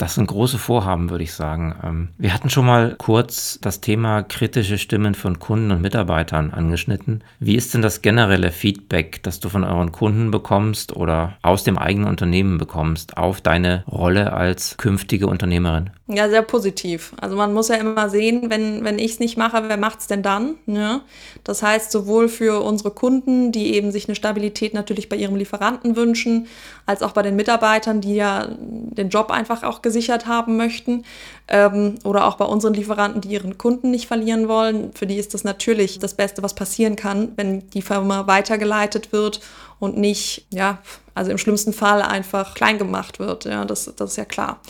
Das 0.00 0.14
sind 0.14 0.28
große 0.28 0.56
Vorhaben, 0.56 1.10
würde 1.10 1.24
ich 1.24 1.34
sagen. 1.34 1.74
Ähm, 1.84 2.08
wir 2.16 2.32
hatten 2.32 2.48
schon 2.48 2.64
mal 2.64 2.94
kurz 2.96 3.58
das 3.60 3.82
Thema 3.82 4.22
kritische 4.22 4.78
Stimmen 4.78 5.14
von 5.14 5.38
Kunden 5.38 5.70
und 5.72 5.82
Mitarbeitern 5.82 6.54
angeschnitten. 6.54 7.22
Wie 7.38 7.54
ist 7.54 7.74
denn 7.74 7.82
das 7.82 8.00
generelle 8.00 8.50
Feedback, 8.50 9.22
das 9.22 9.40
du 9.40 9.50
von 9.50 9.62
euren 9.62 9.92
Kunden 9.92 10.30
bekommst 10.30 10.96
oder 10.96 11.36
aus 11.42 11.64
dem 11.64 11.76
eigenen 11.76 12.08
Unternehmen 12.08 12.56
bekommst 12.56 13.18
auf 13.18 13.42
deine 13.42 13.84
Rolle 13.86 14.32
als 14.32 14.78
künftige 14.78 15.26
Unternehmerin? 15.26 15.90
Ja, 16.12 16.28
sehr 16.28 16.42
positiv. 16.42 17.12
Also 17.20 17.36
man 17.36 17.54
muss 17.54 17.68
ja 17.68 17.76
immer 17.76 18.10
sehen, 18.10 18.50
wenn, 18.50 18.82
wenn 18.82 18.98
ich 18.98 19.12
es 19.12 19.20
nicht 19.20 19.36
mache, 19.36 19.62
wer 19.68 19.76
macht 19.76 20.00
es 20.00 20.06
denn 20.08 20.24
dann? 20.24 20.56
Ne? 20.66 21.02
Das 21.44 21.62
heißt, 21.62 21.92
sowohl 21.92 22.28
für 22.28 22.62
unsere 22.64 22.90
Kunden, 22.90 23.52
die 23.52 23.74
eben 23.74 23.92
sich 23.92 24.08
eine 24.08 24.16
Stabilität 24.16 24.74
natürlich 24.74 25.08
bei 25.08 25.14
ihrem 25.14 25.36
Lieferanten 25.36 25.94
wünschen, 25.94 26.48
als 26.84 27.04
auch 27.04 27.12
bei 27.12 27.22
den 27.22 27.36
Mitarbeitern, 27.36 28.00
die 28.00 28.16
ja 28.16 28.48
den 28.58 29.08
Job 29.08 29.30
einfach 29.30 29.62
auch 29.62 29.82
gesichert 29.82 30.26
haben 30.26 30.56
möchten, 30.56 31.04
ähm, 31.46 31.94
oder 32.02 32.26
auch 32.26 32.34
bei 32.34 32.44
unseren 32.44 32.74
Lieferanten, 32.74 33.20
die 33.20 33.28
ihren 33.28 33.56
Kunden 33.56 33.92
nicht 33.92 34.08
verlieren 34.08 34.48
wollen. 34.48 34.92
Für 34.94 35.06
die 35.06 35.16
ist 35.16 35.32
das 35.32 35.44
natürlich 35.44 36.00
das 36.00 36.14
Beste, 36.14 36.42
was 36.42 36.54
passieren 36.54 36.96
kann, 36.96 37.32
wenn 37.36 37.70
die 37.70 37.82
Firma 37.82 38.26
weitergeleitet 38.26 39.12
wird 39.12 39.40
und 39.80 39.96
nicht, 39.96 40.46
ja, 40.50 40.78
also 41.14 41.32
im 41.32 41.38
schlimmsten 41.38 41.72
Fall 41.72 42.02
einfach 42.02 42.54
klein 42.54 42.78
gemacht 42.78 43.18
wird. 43.18 43.46
Ja, 43.46 43.64
das, 43.64 43.92
das 43.96 44.12
ist 44.12 44.16
ja 44.16 44.24
klar. 44.24 44.60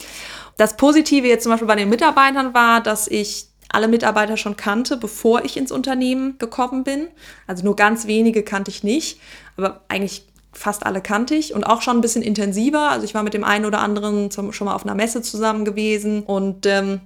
Das 0.57 0.77
Positive 0.77 1.27
jetzt 1.27 1.43
zum 1.43 1.51
Beispiel 1.51 1.67
bei 1.67 1.75
den 1.75 1.89
Mitarbeitern 1.89 2.53
war, 2.55 2.81
dass 2.81 3.07
ich 3.07 3.45
alle 3.69 3.87
Mitarbeiter 3.87 4.37
schon 4.37 4.57
kannte, 4.57 4.97
bevor 4.97 5.45
ich 5.45 5.55
ins 5.55 5.71
Unternehmen 5.71 6.37
gekommen 6.39 6.83
bin. 6.83 7.07
Also 7.47 7.63
nur 7.63 7.75
ganz 7.75 8.07
wenige 8.07 8.43
kannte 8.43 8.71
ich 8.71 8.83
nicht, 8.83 9.19
aber 9.55 9.81
eigentlich 9.87 10.25
fast 10.53 10.85
alle 10.85 11.01
kannte 11.01 11.35
ich 11.35 11.53
und 11.53 11.63
auch 11.63 11.81
schon 11.81 11.97
ein 11.97 12.01
bisschen 12.01 12.21
intensiver. 12.21 12.89
Also 12.89 13.05
ich 13.05 13.13
war 13.13 13.23
mit 13.23 13.33
dem 13.33 13.43
einen 13.43 13.65
oder 13.65 13.79
anderen 13.79 14.31
zum, 14.31 14.51
schon 14.51 14.65
mal 14.65 14.75
auf 14.75 14.83
einer 14.83 14.95
Messe 14.95 15.21
zusammen 15.21 15.63
gewesen 15.63 16.23
und 16.23 16.65
ähm, 16.65 17.01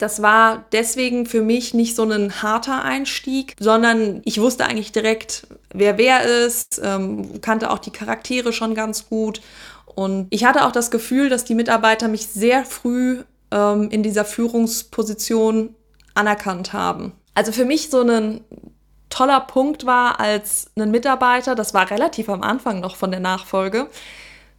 das 0.00 0.22
war 0.22 0.64
deswegen 0.72 1.26
für 1.26 1.42
mich 1.42 1.74
nicht 1.74 1.94
so 1.94 2.04
ein 2.04 2.42
harter 2.42 2.82
Einstieg, 2.82 3.54
sondern 3.60 4.22
ich 4.24 4.40
wusste 4.40 4.64
eigentlich 4.64 4.92
direkt, 4.92 5.46
wer 5.72 5.98
wer 5.98 6.24
ist, 6.24 6.80
ähm, 6.82 7.40
kannte 7.40 7.70
auch 7.70 7.78
die 7.78 7.92
Charaktere 7.92 8.52
schon 8.52 8.74
ganz 8.74 9.08
gut 9.08 9.40
und 9.94 10.28
ich 10.30 10.44
hatte 10.44 10.64
auch 10.64 10.72
das 10.72 10.90
Gefühl, 10.90 11.28
dass 11.28 11.44
die 11.44 11.54
Mitarbeiter 11.54 12.08
mich 12.08 12.26
sehr 12.28 12.64
früh 12.64 13.22
ähm, 13.50 13.90
in 13.90 14.02
dieser 14.02 14.24
Führungsposition 14.24 15.74
anerkannt 16.14 16.72
haben. 16.72 17.12
Also 17.34 17.52
für 17.52 17.64
mich 17.64 17.90
so 17.90 18.02
ein 18.02 18.40
toller 19.08 19.40
Punkt 19.40 19.86
war, 19.86 20.20
als 20.20 20.70
ein 20.78 20.90
Mitarbeiter, 20.90 21.54
das 21.54 21.74
war 21.74 21.90
relativ 21.90 22.28
am 22.28 22.42
Anfang 22.42 22.80
noch 22.80 22.96
von 22.96 23.10
der 23.10 23.20
Nachfolge, 23.20 23.88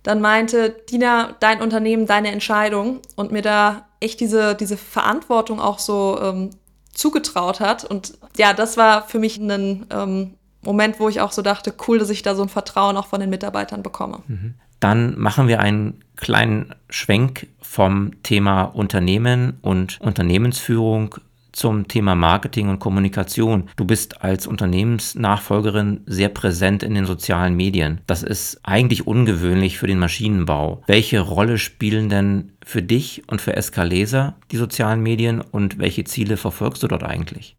dann 0.04 0.20
meinte, 0.20 0.76
Dina, 0.90 1.36
dein 1.40 1.62
Unternehmen, 1.62 2.08
deine 2.08 2.32
Entscheidung 2.32 3.00
und 3.16 3.32
mir 3.32 3.42
da 3.42 3.88
echt 4.00 4.20
diese, 4.20 4.56
diese 4.56 4.78
Verantwortung 4.78 5.60
auch 5.60 5.80
so 5.80 6.20
ähm, 6.22 6.50
zugetraut 6.94 7.60
hat. 7.60 7.86
Und 7.86 8.18
ja, 8.36 8.54
das 8.54 8.78
war 8.78 9.08
für 9.08 9.20
mich 9.20 9.38
ein 9.38 9.86
ähm, 9.92 10.36
Moment, 10.62 11.00
wo 11.00 11.10
ich 11.10 11.22
auch 11.22 11.32
so 11.32 11.42
dachte, 11.42 11.74
cool, 11.88 12.00
dass 12.00 12.10
ich 12.10 12.22
da 12.22 12.36
so 12.36 12.44
ein 12.44 12.50
Vertrauen 12.50 12.98
auch 12.98 13.08
von 13.08 13.20
den 13.20 13.30
Mitarbeitern 13.30 13.84
bekomme. 13.84 14.20
Mhm. 14.28 14.56
Dann 14.80 15.18
machen 15.20 15.48
wir 15.48 15.60
einen 15.60 16.02
kleinen 16.16 16.74
Schwenk 16.90 17.48
vom 17.62 18.22
Thema 18.24 18.64
Unternehmen 18.64 19.58
und 19.62 20.00
Unternehmensführung 20.02 21.16
zum 21.52 21.88
Thema 21.88 22.16
Marketing 22.16 22.70
und 22.70 22.80
Kommunikation. 22.80 23.70
Du 23.76 23.86
bist 23.86 24.24
als 24.24 24.48
Unternehmensnachfolgerin 24.48 26.02
sehr 26.06 26.30
präsent 26.30 26.84
in 26.84 26.96
den 26.96 27.06
sozialen 27.06 27.56
Medien. 27.56 28.02
Das 28.08 28.24
ist 28.24 28.60
eigentlich 28.64 29.06
ungewöhnlich 29.06 29.78
für 29.78 29.88
den 29.88 30.00
Maschinenbau. 30.00 30.84
Welche 30.88 31.20
Rolle 31.20 31.58
spielen 31.58 32.10
denn 32.10 32.54
für 32.64 32.82
dich 32.82 33.24
und 33.28 33.42
für 33.42 33.62
SK 33.62 33.78
Laser 33.84 34.36
die 34.52 34.58
sozialen 34.58 35.02
Medien 35.02 35.42
und 35.42 35.78
welche 35.78 36.04
Ziele 36.04 36.38
verfolgst 36.38 36.84
du 36.84 36.88
dort 36.88 37.04
eigentlich? 37.04 37.58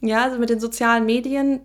Ja, 0.00 0.24
also 0.24 0.38
mit 0.38 0.50
den 0.50 0.60
sozialen 0.60 1.06
Medien. 1.06 1.60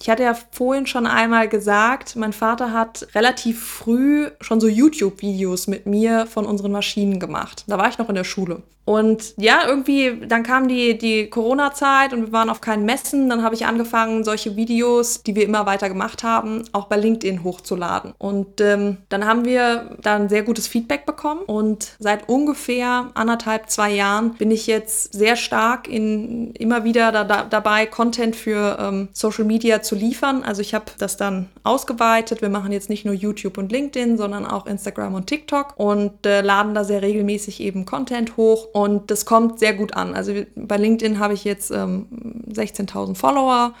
Ich 0.00 0.10
hatte 0.10 0.22
ja 0.22 0.34
vorhin 0.34 0.86
schon 0.86 1.06
einmal 1.06 1.48
gesagt, 1.48 2.14
mein 2.16 2.32
Vater 2.32 2.72
hat 2.72 3.08
relativ 3.14 3.64
früh 3.64 4.28
schon 4.40 4.60
so 4.60 4.68
YouTube-Videos 4.68 5.66
mit 5.66 5.86
mir 5.86 6.26
von 6.26 6.44
unseren 6.44 6.72
Maschinen 6.72 7.18
gemacht. 7.18 7.64
Da 7.68 7.78
war 7.78 7.88
ich 7.88 7.98
noch 7.98 8.08
in 8.08 8.14
der 8.14 8.24
Schule. 8.24 8.62
Und 8.90 9.34
ja, 9.36 9.68
irgendwie, 9.68 10.26
dann 10.26 10.42
kam 10.42 10.66
die, 10.66 10.98
die 10.98 11.30
Corona-Zeit 11.30 12.12
und 12.12 12.22
wir 12.22 12.32
waren 12.32 12.50
auf 12.50 12.60
keinen 12.60 12.84
Messen. 12.84 13.30
Dann 13.30 13.44
habe 13.44 13.54
ich 13.54 13.64
angefangen, 13.64 14.24
solche 14.24 14.56
Videos, 14.56 15.22
die 15.22 15.36
wir 15.36 15.44
immer 15.44 15.64
weiter 15.64 15.88
gemacht 15.88 16.24
haben, 16.24 16.64
auch 16.72 16.86
bei 16.86 16.96
LinkedIn 16.96 17.44
hochzuladen. 17.44 18.14
Und 18.18 18.60
ähm, 18.60 18.96
dann 19.08 19.26
haben 19.26 19.44
wir 19.44 19.96
da 20.02 20.16
ein 20.16 20.28
sehr 20.28 20.42
gutes 20.42 20.66
Feedback 20.66 21.06
bekommen. 21.06 21.42
Und 21.42 21.92
seit 22.00 22.28
ungefähr 22.28 23.10
anderthalb, 23.14 23.70
zwei 23.70 23.92
Jahren 23.92 24.34
bin 24.34 24.50
ich 24.50 24.66
jetzt 24.66 25.12
sehr 25.12 25.36
stark 25.36 25.86
in 25.86 26.52
immer 26.54 26.82
wieder 26.82 27.12
da, 27.12 27.22
da, 27.22 27.44
dabei, 27.44 27.86
Content 27.86 28.34
für 28.34 28.76
ähm, 28.80 29.08
Social 29.12 29.44
Media 29.44 29.82
zu 29.82 29.94
liefern. 29.94 30.42
Also 30.42 30.62
ich 30.62 30.74
habe 30.74 30.86
das 30.98 31.16
dann 31.16 31.48
ausgeweitet. 31.62 32.42
Wir 32.42 32.48
machen 32.48 32.72
jetzt 32.72 32.90
nicht 32.90 33.04
nur 33.04 33.14
YouTube 33.14 33.56
und 33.56 33.70
LinkedIn, 33.70 34.16
sondern 34.16 34.46
auch 34.46 34.66
Instagram 34.66 35.14
und 35.14 35.28
TikTok 35.28 35.74
und 35.76 36.26
äh, 36.26 36.40
laden 36.40 36.74
da 36.74 36.82
sehr 36.82 37.02
regelmäßig 37.02 37.60
eben 37.60 37.86
Content 37.86 38.36
hoch. 38.36 38.66
Das 38.88 39.24
kommt 39.24 39.58
sehr 39.58 39.74
gut 39.74 39.94
an. 39.94 40.14
Also 40.14 40.32
bei 40.56 40.76
LinkedIn 40.76 41.18
habe 41.18 41.34
ich 41.34 41.44
jetzt 41.44 41.70
ähm, 41.70 42.06
16.000 42.50 43.14
Follower 43.14 43.74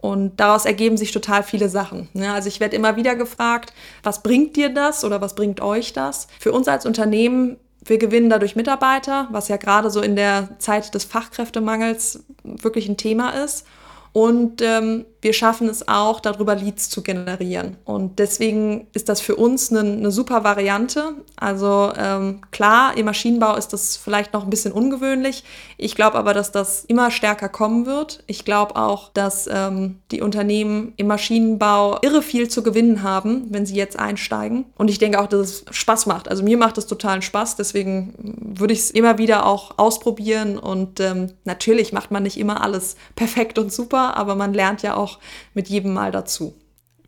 und 0.00 0.38
daraus 0.38 0.66
ergeben 0.66 0.98
sich 0.98 1.12
total 1.12 1.42
viele 1.42 1.70
Sachen. 1.70 2.08
Ja, 2.12 2.34
also 2.34 2.48
ich 2.48 2.60
werde 2.60 2.76
immer 2.76 2.96
wieder 2.96 3.16
gefragt, 3.16 3.72
was 4.02 4.22
bringt 4.22 4.54
dir 4.56 4.68
das 4.68 5.02
oder 5.04 5.20
was 5.20 5.34
bringt 5.34 5.62
euch 5.62 5.94
das? 5.94 6.28
Für 6.38 6.52
uns 6.52 6.68
als 6.68 6.84
Unternehmen, 6.84 7.56
wir 7.84 7.98
gewinnen 7.98 8.28
dadurch 8.28 8.54
Mitarbeiter, 8.56 9.28
was 9.30 9.48
ja 9.48 9.56
gerade 9.56 9.90
so 9.90 10.02
in 10.02 10.16
der 10.16 10.50
Zeit 10.58 10.94
des 10.94 11.04
Fachkräftemangels 11.04 12.24
wirklich 12.42 12.88
ein 12.88 12.96
Thema 12.96 13.30
ist. 13.30 13.66
Und 14.12 14.62
ähm, 14.62 15.06
wir 15.24 15.32
schaffen 15.32 15.68
es 15.68 15.88
auch, 15.88 16.20
darüber 16.20 16.54
Leads 16.54 16.90
zu 16.90 17.02
generieren. 17.02 17.78
Und 17.84 18.18
deswegen 18.18 18.86
ist 18.92 19.08
das 19.08 19.20
für 19.20 19.36
uns 19.36 19.72
eine, 19.72 19.80
eine 19.80 20.10
super 20.10 20.44
Variante. 20.44 21.14
Also 21.36 21.92
ähm, 21.96 22.42
klar, 22.50 22.96
im 22.96 23.06
Maschinenbau 23.06 23.56
ist 23.56 23.72
das 23.72 23.96
vielleicht 23.96 24.34
noch 24.34 24.44
ein 24.44 24.50
bisschen 24.50 24.72
ungewöhnlich. 24.72 25.42
Ich 25.78 25.94
glaube 25.94 26.18
aber, 26.18 26.34
dass 26.34 26.52
das 26.52 26.84
immer 26.84 27.10
stärker 27.10 27.48
kommen 27.48 27.86
wird. 27.86 28.22
Ich 28.26 28.44
glaube 28.44 28.76
auch, 28.76 29.10
dass 29.14 29.48
ähm, 29.50 29.98
die 30.10 30.20
Unternehmen 30.20 30.92
im 30.96 31.06
Maschinenbau 31.06 31.98
irre 32.02 32.22
viel 32.22 32.48
zu 32.48 32.62
gewinnen 32.62 33.02
haben, 33.02 33.46
wenn 33.48 33.64
sie 33.64 33.74
jetzt 33.74 33.98
einsteigen. 33.98 34.66
Und 34.76 34.90
ich 34.90 34.98
denke 34.98 35.20
auch, 35.20 35.26
dass 35.26 35.40
es 35.40 35.64
Spaß 35.70 36.04
macht. 36.04 36.28
Also 36.28 36.42
mir 36.42 36.58
macht 36.58 36.76
es 36.76 36.86
totalen 36.86 37.22
Spaß. 37.22 37.56
Deswegen 37.56 38.14
würde 38.18 38.74
ich 38.74 38.80
es 38.80 38.90
immer 38.90 39.16
wieder 39.16 39.46
auch 39.46 39.78
ausprobieren. 39.78 40.58
Und 40.58 41.00
ähm, 41.00 41.32
natürlich 41.44 41.94
macht 41.94 42.10
man 42.10 42.24
nicht 42.24 42.38
immer 42.38 42.62
alles 42.62 42.96
perfekt 43.16 43.58
und 43.58 43.72
super, 43.72 44.18
aber 44.18 44.34
man 44.34 44.52
lernt 44.52 44.82
ja 44.82 44.96
auch 44.96 45.13
mit 45.54 45.68
jedem 45.68 45.92
Mal 45.94 46.12
dazu. 46.12 46.54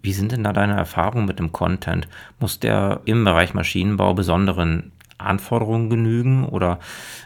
Wie 0.02 0.12
sind 0.12 0.32
denn 0.32 0.44
da 0.44 0.52
deine 0.52 0.76
Erfahrungen 0.76 1.26
mit 1.26 1.38
dem 1.38 1.52
Content? 1.52 2.06
Muss 2.38 2.60
der 2.60 3.00
im 3.06 3.24
Bereich 3.24 3.54
Maschinenbau 3.54 4.14
besonderen 4.14 4.92
Anforderungen 5.18 5.90
genügen 5.90 6.44
oder 6.44 6.78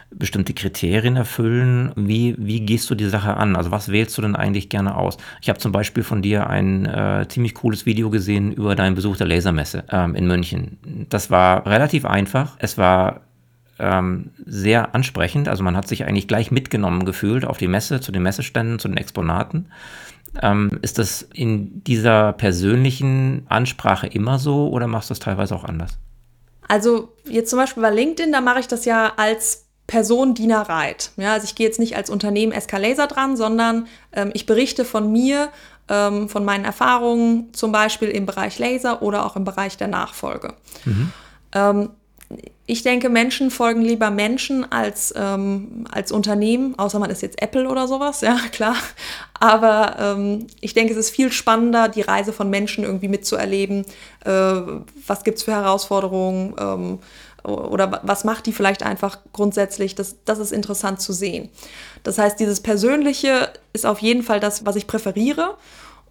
bestimmte 0.09 0.53
Kriterien 0.53 1.15
erfüllen? 1.15 1.91
Wie, 1.95 2.35
wie 2.37 2.61
gehst 2.61 2.89
du 2.89 2.95
die 2.95 3.09
Sache 3.09 3.37
an? 3.37 3.55
Also 3.55 3.71
was 3.71 3.89
wählst 3.89 4.17
du 4.17 4.21
denn 4.21 4.35
eigentlich 4.35 4.69
gerne 4.69 4.95
aus? 4.95 5.17
Ich 5.41 5.49
habe 5.49 5.59
zum 5.59 5.71
Beispiel 5.71 6.03
von 6.03 6.21
dir 6.21 6.47
ein 6.47 6.85
äh, 6.85 7.25
ziemlich 7.27 7.53
cooles 7.53 7.85
Video 7.85 8.09
gesehen 8.09 8.51
über 8.51 8.75
deinen 8.75 8.95
Besuch 8.95 9.17
der 9.17 9.27
Lasermesse 9.27 9.83
ähm, 9.91 10.15
in 10.15 10.27
München. 10.27 11.05
Das 11.09 11.29
war 11.29 11.65
relativ 11.65 12.05
einfach. 12.05 12.55
Es 12.59 12.77
war 12.77 13.21
ähm, 13.79 14.31
sehr 14.45 14.95
ansprechend. 14.95 15.47
Also 15.47 15.63
man 15.63 15.75
hat 15.75 15.87
sich 15.87 16.05
eigentlich 16.05 16.27
gleich 16.27 16.51
mitgenommen 16.51 17.05
gefühlt 17.05 17.45
auf 17.45 17.57
die 17.57 17.67
Messe, 17.67 17.99
zu 17.99 18.11
den 18.11 18.23
Messeständen, 18.23 18.79
zu 18.79 18.87
den 18.87 18.97
Exponaten. 18.97 19.67
Ähm, 20.41 20.79
ist 20.81 20.97
das 20.97 21.27
in 21.33 21.83
dieser 21.83 22.33
persönlichen 22.33 23.45
Ansprache 23.49 24.07
immer 24.07 24.39
so 24.39 24.69
oder 24.69 24.87
machst 24.87 25.09
du 25.09 25.13
das 25.13 25.19
teilweise 25.19 25.55
auch 25.55 25.65
anders? 25.65 25.97
Also 26.67 27.13
jetzt 27.25 27.49
zum 27.49 27.59
Beispiel 27.59 27.83
bei 27.83 27.89
LinkedIn, 27.89 28.31
da 28.31 28.39
mache 28.39 28.61
ich 28.61 28.67
das 28.67 28.85
ja 28.85 29.13
als 29.17 29.65
Person 29.87 30.35
Dina 30.35 30.61
Reit. 30.61 31.11
Ja, 31.17 31.33
also 31.33 31.43
ich 31.43 31.55
gehe 31.55 31.67
jetzt 31.67 31.79
nicht 31.79 31.97
als 31.97 32.09
Unternehmen 32.09 32.53
Escalaser 32.53 33.07
dran, 33.07 33.35
sondern 33.35 33.87
ähm, 34.13 34.31
ich 34.33 34.45
berichte 34.45 34.85
von 34.85 35.11
mir, 35.11 35.49
ähm, 35.89 36.29
von 36.29 36.45
meinen 36.45 36.63
Erfahrungen, 36.63 37.53
zum 37.53 37.73
Beispiel 37.73 38.07
im 38.07 38.25
Bereich 38.25 38.57
Laser 38.57 39.01
oder 39.01 39.25
auch 39.25 39.35
im 39.35 39.43
Bereich 39.43 39.75
der 39.75 39.89
Nachfolge. 39.89 40.53
Mhm. 40.85 41.11
Ähm, 41.53 41.89
ich 42.65 42.83
denke, 42.83 43.09
Menschen 43.09 43.51
folgen 43.51 43.81
lieber 43.81 44.11
Menschen 44.11 44.71
als, 44.71 45.13
ähm, 45.17 45.85
als 45.91 46.11
Unternehmen, 46.11 46.77
außer 46.79 46.99
man 46.99 47.09
ist 47.09 47.21
jetzt 47.21 47.41
Apple 47.41 47.67
oder 47.67 47.87
sowas, 47.87 48.21
ja, 48.21 48.37
klar. 48.51 48.75
Aber 49.39 49.97
ähm, 49.99 50.47
ich 50.61 50.73
denke, 50.73 50.93
es 50.93 50.99
ist 50.99 51.09
viel 51.09 51.31
spannender, 51.31 51.89
die 51.89 52.01
Reise 52.01 52.31
von 52.31 52.49
Menschen 52.49 52.83
irgendwie 52.83 53.07
mitzuerleben. 53.07 53.85
Äh, 54.23 54.31
was 55.05 55.23
gibt 55.23 55.39
es 55.39 55.43
für 55.43 55.51
Herausforderungen? 55.51 56.55
Ähm, 56.59 56.99
oder 57.43 58.01
was 58.03 58.23
macht 58.23 58.45
die 58.45 58.53
vielleicht 58.53 58.83
einfach 58.83 59.19
grundsätzlich? 59.33 59.95
Das, 59.95 60.15
das 60.25 60.39
ist 60.39 60.51
interessant 60.51 61.01
zu 61.01 61.11
sehen. 61.11 61.49
Das 62.03 62.17
heißt, 62.17 62.39
dieses 62.39 62.59
Persönliche 62.59 63.51
ist 63.73 63.85
auf 63.85 63.99
jeden 63.99 64.23
Fall 64.23 64.39
das, 64.39 64.65
was 64.65 64.75
ich 64.75 64.87
präferiere. 64.87 65.57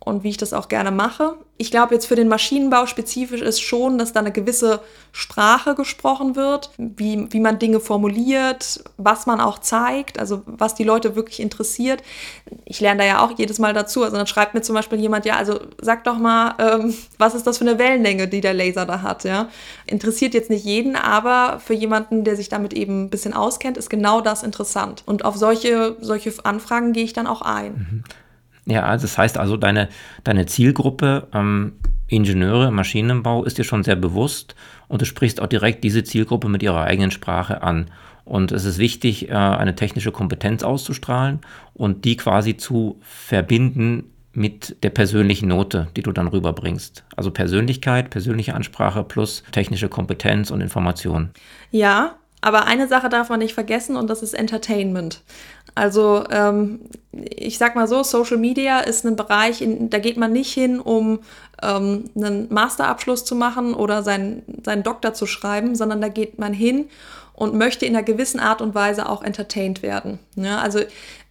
Und 0.03 0.25
wie 0.25 0.31
ich 0.31 0.39
das 0.39 0.55
auch 0.55 0.69
gerne 0.69 0.91
mache. 0.91 1.35
Ich 1.59 1.71
glaube, 1.71 1.93
jetzt 1.93 2.07
für 2.07 2.17
den 2.17 2.29
Maschinenbau 2.29 2.87
spezifisch 2.87 3.43
ist 3.43 3.61
schon, 3.61 3.99
dass 3.99 4.15
da 4.15 4.21
eine 4.21 4.33
gewisse 4.33 4.81
Sprache 5.13 5.75
gesprochen 5.75 6.37
wird, 6.37 6.71
wie, 6.79 7.31
wie 7.31 7.41
man 7.41 7.59
Dinge 7.59 7.81
formuliert, 7.81 8.83
was 8.97 9.27
man 9.27 9.43
auch 9.43 9.59
zeigt, 9.59 10.19
also 10.19 10.41
was 10.47 10.75
die 10.75 10.85
Leute 10.85 11.17
wirklich 11.17 11.39
interessiert. 11.39 12.03
Ich 12.65 12.81
lerne 12.81 13.01
da 13.01 13.07
ja 13.07 13.23
auch 13.23 13.33
jedes 13.37 13.59
Mal 13.59 13.75
dazu. 13.75 14.03
Also 14.03 14.17
dann 14.17 14.27
schreibt 14.27 14.55
mir 14.55 14.63
zum 14.63 14.75
Beispiel 14.75 14.99
jemand, 14.99 15.27
ja, 15.27 15.37
also 15.37 15.61
sag 15.83 16.05
doch 16.05 16.17
mal, 16.17 16.55
ähm, 16.59 16.95
was 17.19 17.35
ist 17.35 17.47
das 17.47 17.59
für 17.59 17.69
eine 17.69 17.79
Wellenlänge, 17.79 18.27
die 18.27 18.41
der 18.41 18.55
Laser 18.55 18.87
da 18.87 19.03
hat, 19.03 19.25
ja. 19.25 19.51
Interessiert 19.85 20.33
jetzt 20.33 20.49
nicht 20.49 20.65
jeden, 20.65 20.97
aber 20.97 21.61
für 21.61 21.75
jemanden, 21.75 22.25
der 22.25 22.37
sich 22.37 22.49
damit 22.49 22.73
eben 22.73 23.05
ein 23.05 23.11
bisschen 23.11 23.35
auskennt, 23.35 23.77
ist 23.77 23.91
genau 23.91 24.23
das 24.23 24.45
interessant. 24.45 25.03
Und 25.05 25.27
auf 25.27 25.37
solche, 25.37 25.97
solche 26.01 26.33
Anfragen 26.43 26.95
gehe 26.95 27.05
ich 27.05 27.13
dann 27.13 27.27
auch 27.27 27.43
ein. 27.43 27.73
Mhm. 27.73 28.05
Ja, 28.67 28.97
das 28.97 29.17
heißt 29.17 29.39
also, 29.39 29.57
deine, 29.57 29.89
deine 30.25 30.47
Zielgruppe 30.47 31.29
ähm, 31.33 31.73
Ingenieure 32.09 32.71
Maschinenbau 32.71 33.45
ist 33.45 33.59
dir 33.59 33.65
schon 33.65 33.85
sehr 33.85 33.97
bewusst 33.97 34.55
und 34.89 35.01
du 35.01 35.07
sprichst 35.07 35.41
auch 35.41 35.47
direkt 35.47 35.85
diese 35.85 36.05
Zielgruppe 36.05 36.49
mit 36.49 36.63
ihrer 36.63 36.83
eigenen 36.83 37.11
Sprache 37.11 37.63
an. 37.63 37.91
Und 38.25 38.53
es 38.53 38.65
ist 38.65 38.79
wichtig, 38.79 39.29
äh, 39.29 39.33
eine 39.33 39.75
technische 39.75 40.13
Kompetenz 40.13 40.63
auszustrahlen 40.63 41.41
und 41.75 42.05
die 42.05 42.17
quasi 42.17 42.57
zu 42.57 43.01
verbinden 43.03 44.05
mit 44.33 44.77
der 44.83 44.91
persönlichen 44.91 45.49
Note, 45.49 45.89
die 45.97 46.03
du 46.03 46.13
dann 46.13 46.29
rüberbringst. 46.29 47.05
Also 47.17 47.31
Persönlichkeit, 47.31 48.11
persönliche 48.11 48.55
Ansprache 48.55 49.03
plus 49.03 49.43
technische 49.53 49.89
Kompetenz 49.89 50.51
und 50.51 50.61
Information. 50.61 51.31
Ja, 51.71 52.17
aber 52.41 52.67
eine 52.67 52.89
Sache 52.89 53.09
darf 53.09 53.29
man 53.29 53.41
nicht 53.41 53.55
vergessen 53.55 53.97
und 53.97 54.09
das 54.09 54.23
ist 54.23 54.35
Entertainment. 54.35 55.23
Also 55.75 56.25
ähm, 56.31 56.81
ich 57.13 57.59
sag 57.59 57.75
mal 57.75 57.89
so, 57.89 58.03
Social 58.03 58.37
Media 58.37 58.81
ist 58.81 59.05
ein 59.05 59.17
Bereich, 59.17 59.63
in, 59.63 59.91
da 59.91 59.99
geht 59.99 60.17
man 60.17 60.33
nicht 60.33 60.53
hin, 60.53 60.81
um 60.81 61.21
ähm, 61.63 62.05
einen 62.17 62.53
Masterabschluss 62.53 63.25
zu 63.25 63.35
machen 63.35 63.75
oder 63.75 64.03
seinen, 64.03 64.43
seinen 64.65 64.83
Doktor 64.83 65.15
zu 65.15 65.27
schreiben, 65.27 65.75
sondern 65.75 66.01
da 66.01 66.09
geht 66.09 66.39
man 66.39 66.53
hin 66.53 66.89
und 67.35 67.55
möchte 67.55 67.87
in 67.87 67.97
einer 67.97 68.05
gewissen 68.05 68.39
Art 68.39 68.61
und 68.61 68.75
Weise 68.75 69.09
auch 69.09 69.23
entertained 69.23 69.83
werden. 69.83 70.19
Ja, 70.37 70.61
also 70.61 70.81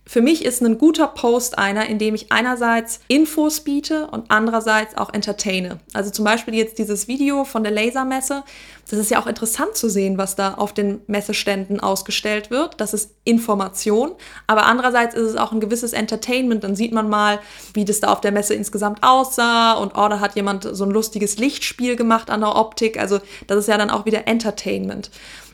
für 0.10 0.24
mich 0.24 0.43
ist 0.43 0.63
ein 0.63 0.80
guter 0.80 1.06
Post 1.06 1.60
einer, 1.60 1.86
in 1.88 2.00
dem 2.00 2.15
ich 2.15 2.32
einerseits 2.32 3.00
Infos 3.10 3.60
biete 3.60 4.08
und 4.08 4.26
andererseits 4.30 4.98
auch 4.98 5.13
entertaine. 5.13 5.82
Also 5.93 6.10
zum 6.10 6.26
Beispiel 6.26 6.56
jetzt 6.56 6.80
dieses 6.80 7.08
Video 7.08 7.43
von 7.43 7.62
der 7.62 7.72
Lasermesse. 7.72 8.43
Das 8.89 8.98
ist 8.98 9.12
ja 9.12 9.22
auch 9.22 9.28
interessant 9.28 9.76
zu 9.76 9.88
sehen, 9.88 10.17
was 10.17 10.36
da 10.36 10.56
auf 10.56 10.74
den 10.74 11.02
Messeständen 11.06 11.80
ausgestellt 11.80 12.50
wird. 12.50 12.82
Das 12.82 12.95
ist 12.95 13.12
Information. 13.24 14.13
Aber 14.48 14.65
andererseits 14.65 15.13
ist 15.13 15.30
es 15.30 15.36
auch 15.36 15.52
ein 15.52 15.60
gewisses 15.60 15.93
Entertainment. 15.93 16.63
Dann 16.63 16.76
sieht 16.76 16.91
man 16.91 17.08
mal, 17.08 17.39
wie 17.76 17.86
das 17.86 18.00
da 18.00 18.12
auf 18.12 18.19
der 18.19 18.32
Messe 18.32 18.56
insgesamt 18.56 19.04
aussah. 19.04 19.74
Und 19.74 19.91
oh, 19.95 20.08
da 20.10 20.19
hat 20.22 20.36
jemand 20.36 20.67
so 20.76 20.86
ein 20.86 20.89
lustiges 20.89 21.38
Lichtspiel 21.38 21.95
gemacht 21.95 22.32
an 22.32 22.41
der 22.41 22.56
Optik. 22.56 23.00
Also 23.00 23.19
das 23.45 23.60
ist 23.60 23.67
ja 23.67 23.78
dann 23.78 23.91
auch 23.91 24.08
wieder 24.08 24.28
Entertainment. 24.28 25.12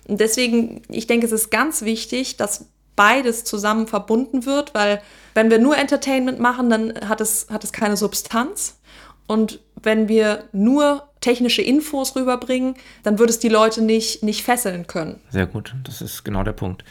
Und 0.07 0.21
deswegen, 0.21 0.81
ich 0.87 1.07
denke, 1.07 1.25
es 1.25 1.33
ist 1.33 1.51
ganz 1.51 1.81
wichtig, 1.81 2.37
dass 2.37 2.67
beides 2.95 3.43
zusammen 3.43 3.87
verbunden 3.87 4.45
wird, 4.45 4.73
weil 4.73 5.01
wenn 5.33 5.49
wir 5.49 5.59
nur 5.59 5.77
Entertainment 5.77 6.39
machen, 6.39 6.69
dann 6.69 6.93
hat 7.07 7.21
es, 7.21 7.47
hat 7.49 7.63
es 7.63 7.71
keine 7.71 7.97
Substanz. 7.97 8.79
Und 9.27 9.59
wenn 9.81 10.07
wir 10.07 10.45
nur 10.51 11.07
technische 11.19 11.61
Infos 11.61 12.15
rüberbringen, 12.15 12.75
dann 13.03 13.17
würde 13.17 13.31
es 13.31 13.39
die 13.39 13.49
Leute 13.49 13.81
nicht, 13.81 14.23
nicht 14.23 14.43
fesseln 14.43 14.87
können. 14.87 15.19
Sehr 15.29 15.47
gut, 15.47 15.73
das 15.83 16.01
ist 16.01 16.23
genau 16.23 16.43
der 16.43 16.53
Punkt. 16.53 16.83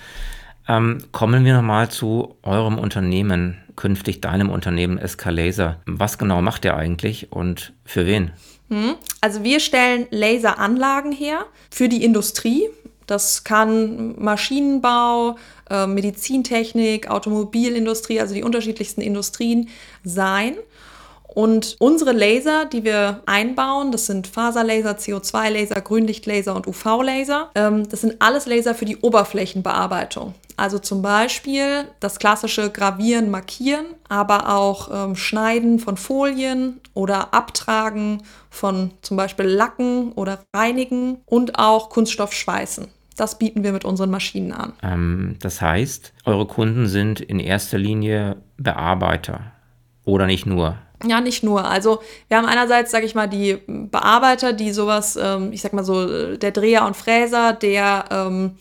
Ähm, 0.67 0.99
kommen 1.13 1.45
wir 1.45 1.55
nochmal 1.55 1.91
zu 1.91 2.37
eurem 2.43 2.79
Unternehmen, 2.79 3.59
künftig 3.77 4.21
deinem 4.21 4.51
Unternehmen 4.51 4.99
SK 5.07 5.31
Laser. 5.31 5.81
Was 5.87 6.19
genau 6.19 6.41
macht 6.43 6.65
ihr 6.65 6.75
eigentlich 6.77 7.33
und 7.33 7.73
für 7.85 8.07
wen? 8.07 8.33
Hm, 8.71 8.95
also 9.21 9.45
wir 9.45 9.61
stellen 9.61 10.07
Laseranlagen 10.11 11.13
her 11.13 11.45
für 11.71 11.89
die 11.89 12.03
Industrie. 12.03 12.69
Das 13.07 13.45
kann 13.45 14.15
Maschinenbau, 14.19 15.37
äh, 15.71 15.87
Medizintechnik, 15.87 17.11
Automobilindustrie, 17.11 18.21
also 18.21 18.35
die 18.35 18.43
unterschiedlichsten 18.43 19.01
Industrien 19.01 19.69
sein. 20.05 20.57
Und 21.27 21.77
unsere 21.81 22.13
Laser, 22.13 22.65
die 22.65 22.85
wir 22.85 23.23
einbauen, 23.27 23.91
das 23.91 24.07
sind 24.07 24.29
Faserlaser, 24.29 24.93
CO2-Laser, 24.93 25.81
Grünlichtlaser 25.81 26.55
und 26.55 26.69
UV-Laser. 26.69 27.51
Ähm, 27.57 27.89
das 27.89 28.03
sind 28.03 28.17
alles 28.21 28.47
Laser 28.47 28.75
für 28.75 28.85
die 28.85 28.99
Oberflächenbearbeitung. 28.99 30.35
Also 30.57 30.79
zum 30.79 31.03
Beispiel 31.03 31.89
das 32.01 32.19
klassische 32.19 32.71
Gravieren, 32.71 33.31
Markieren, 33.31 33.87
aber 34.09 34.55
auch 34.55 34.89
ähm, 34.93 35.17
Schneiden 35.17 35.79
von 35.79 35.97
Folien 35.97 36.81
oder 36.95 37.35
Abtragen 37.35 38.23
von 38.51 38.93
zum 39.03 39.17
Beispiel 39.17 39.47
Lacken 39.47 40.13
oder 40.13 40.41
Reinigen 40.55 41.19
und 41.27 41.59
auch 41.59 41.91
Kunststoffschweißen. 41.91 42.89
Das 43.17 43.39
bieten 43.39 43.63
wir 43.63 43.73
mit 43.73 43.85
unseren 43.85 44.11
Maschinen 44.11 44.53
an. 44.53 44.73
Ähm, 44.83 45.37
das 45.41 45.61
heißt, 45.61 46.13
eure 46.25 46.47
Kunden 46.47 46.87
sind 46.87 47.21
in 47.21 47.41
erster 47.41 47.79
Linie 47.79 48.37
Bearbeiter 48.57 49.53
oder 50.05 50.27
nicht 50.27 50.47
nur? 50.47 50.79
Ja, 51.07 51.21
nicht 51.21 51.43
nur. 51.43 51.65
Also 51.65 52.01
wir 52.29 52.39
haben 52.39 52.47
einerseits, 52.47 52.91
sage 52.91 53.07
ich 53.07 53.15
mal, 53.15 53.27
die 53.27 53.59
Bearbeiter, 53.67 54.53
die 54.53 54.73
sowas, 54.73 55.19
ähm, 55.21 55.53
ich 55.53 55.61
sag 55.61 55.73
mal 55.73 55.85
so, 55.85 56.37
der 56.37 56.51
Dreher 56.51 56.87
und 56.87 56.97
Fräser, 56.97 57.53
der 57.53 58.05
ähm, 58.11 58.53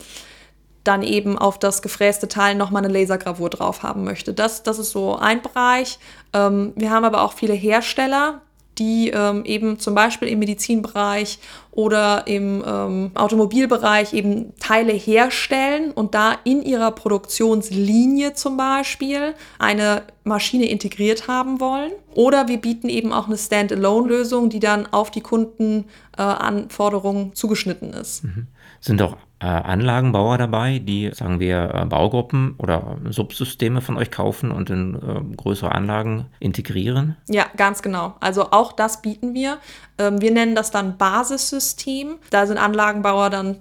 dann 0.84 1.02
eben 1.02 1.38
auf 1.38 1.58
das 1.58 1.82
gefräste 1.82 2.28
Teil 2.28 2.54
nochmal 2.54 2.84
eine 2.84 2.92
Lasergravur 2.92 3.50
drauf 3.50 3.82
haben 3.82 4.04
möchte. 4.04 4.34
Das, 4.34 4.62
das 4.62 4.78
ist 4.78 4.92
so 4.92 5.16
ein 5.16 5.42
Bereich. 5.42 5.98
Ähm, 6.32 6.72
wir 6.76 6.90
haben 6.90 7.04
aber 7.04 7.22
auch 7.22 7.32
viele 7.32 7.54
Hersteller, 7.54 8.42
die 8.78 9.10
ähm, 9.10 9.44
eben 9.44 9.78
zum 9.78 9.94
Beispiel 9.94 10.28
im 10.28 10.38
Medizinbereich 10.40 11.38
oder 11.70 12.26
im 12.26 12.64
ähm, 12.66 13.12
Automobilbereich 13.14 14.14
eben 14.14 14.52
Teile 14.58 14.92
herstellen 14.92 15.92
und 15.92 16.14
da 16.14 16.38
in 16.44 16.62
ihrer 16.62 16.90
Produktionslinie 16.90 18.32
zum 18.34 18.56
Beispiel 18.56 19.34
eine 19.58 20.02
Maschine 20.24 20.68
integriert 20.68 21.28
haben 21.28 21.60
wollen. 21.60 21.92
Oder 22.14 22.48
wir 22.48 22.58
bieten 22.58 22.88
eben 22.88 23.12
auch 23.12 23.26
eine 23.26 23.38
Standalone-Lösung, 23.38 24.50
die 24.50 24.60
dann 24.60 24.86
auf 24.92 25.10
die 25.10 25.20
Kundenanforderungen 25.20 27.28
äh, 27.28 27.34
zugeschnitten 27.34 27.92
ist. 27.92 28.24
Mhm. 28.24 28.46
Sind 28.80 29.02
auch 29.02 29.16
Anlagenbauer 29.44 30.38
dabei, 30.38 30.78
die, 30.78 31.10
sagen 31.12 31.40
wir, 31.40 31.70
äh, 31.74 31.86
Baugruppen 31.86 32.54
oder 32.58 32.98
Subsysteme 33.08 33.80
von 33.80 33.96
euch 33.96 34.10
kaufen 34.10 34.50
und 34.50 34.70
in 34.70 34.94
äh, 34.94 35.36
größere 35.36 35.72
Anlagen 35.72 36.26
integrieren? 36.40 37.16
Ja, 37.28 37.46
ganz 37.56 37.82
genau. 37.82 38.14
Also 38.20 38.50
auch 38.50 38.72
das 38.72 39.02
bieten 39.02 39.34
wir. 39.34 39.58
Ähm, 39.98 40.20
wir 40.20 40.30
nennen 40.30 40.54
das 40.54 40.70
dann 40.70 40.96
Basissystem. 40.96 42.16
Da 42.30 42.46
sind 42.46 42.58
Anlagenbauer 42.58 43.30
dann, 43.30 43.56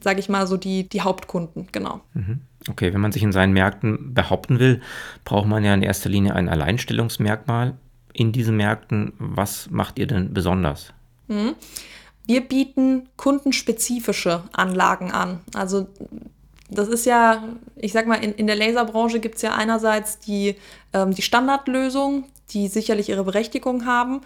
sage 0.00 0.20
ich 0.20 0.28
mal, 0.28 0.46
so 0.46 0.56
die, 0.56 0.88
die 0.88 1.02
Hauptkunden, 1.02 1.68
genau. 1.72 2.00
Mhm. 2.14 2.40
Okay, 2.68 2.92
wenn 2.92 3.00
man 3.00 3.12
sich 3.12 3.22
in 3.22 3.32
seinen 3.32 3.52
Märkten 3.52 4.14
behaupten 4.14 4.58
will, 4.58 4.80
braucht 5.24 5.46
man 5.46 5.64
ja 5.64 5.74
in 5.74 5.82
erster 5.82 6.10
Linie 6.10 6.34
ein 6.34 6.48
Alleinstellungsmerkmal 6.48 7.74
in 8.12 8.32
diesen 8.32 8.56
Märkten. 8.56 9.12
Was 9.18 9.70
macht 9.70 9.98
ihr 9.98 10.06
denn 10.06 10.34
besonders? 10.34 10.92
Mhm. 11.28 11.54
Wir 12.28 12.42
bieten 12.42 13.08
kundenspezifische 13.16 14.42
Anlagen 14.52 15.12
an. 15.12 15.40
Also 15.54 15.86
das 16.68 16.88
ist 16.88 17.06
ja, 17.06 17.42
ich 17.74 17.94
sag 17.94 18.06
mal, 18.06 18.22
in, 18.22 18.34
in 18.34 18.46
der 18.46 18.54
Laserbranche 18.54 19.18
gibt 19.18 19.36
es 19.36 19.42
ja 19.42 19.54
einerseits 19.54 20.18
die, 20.18 20.56
ähm, 20.92 21.14
die 21.14 21.22
Standardlösung, 21.22 22.24
die 22.50 22.68
sicherlich 22.68 23.08
ihre 23.08 23.24
Berechtigung 23.24 23.86
haben, 23.86 24.20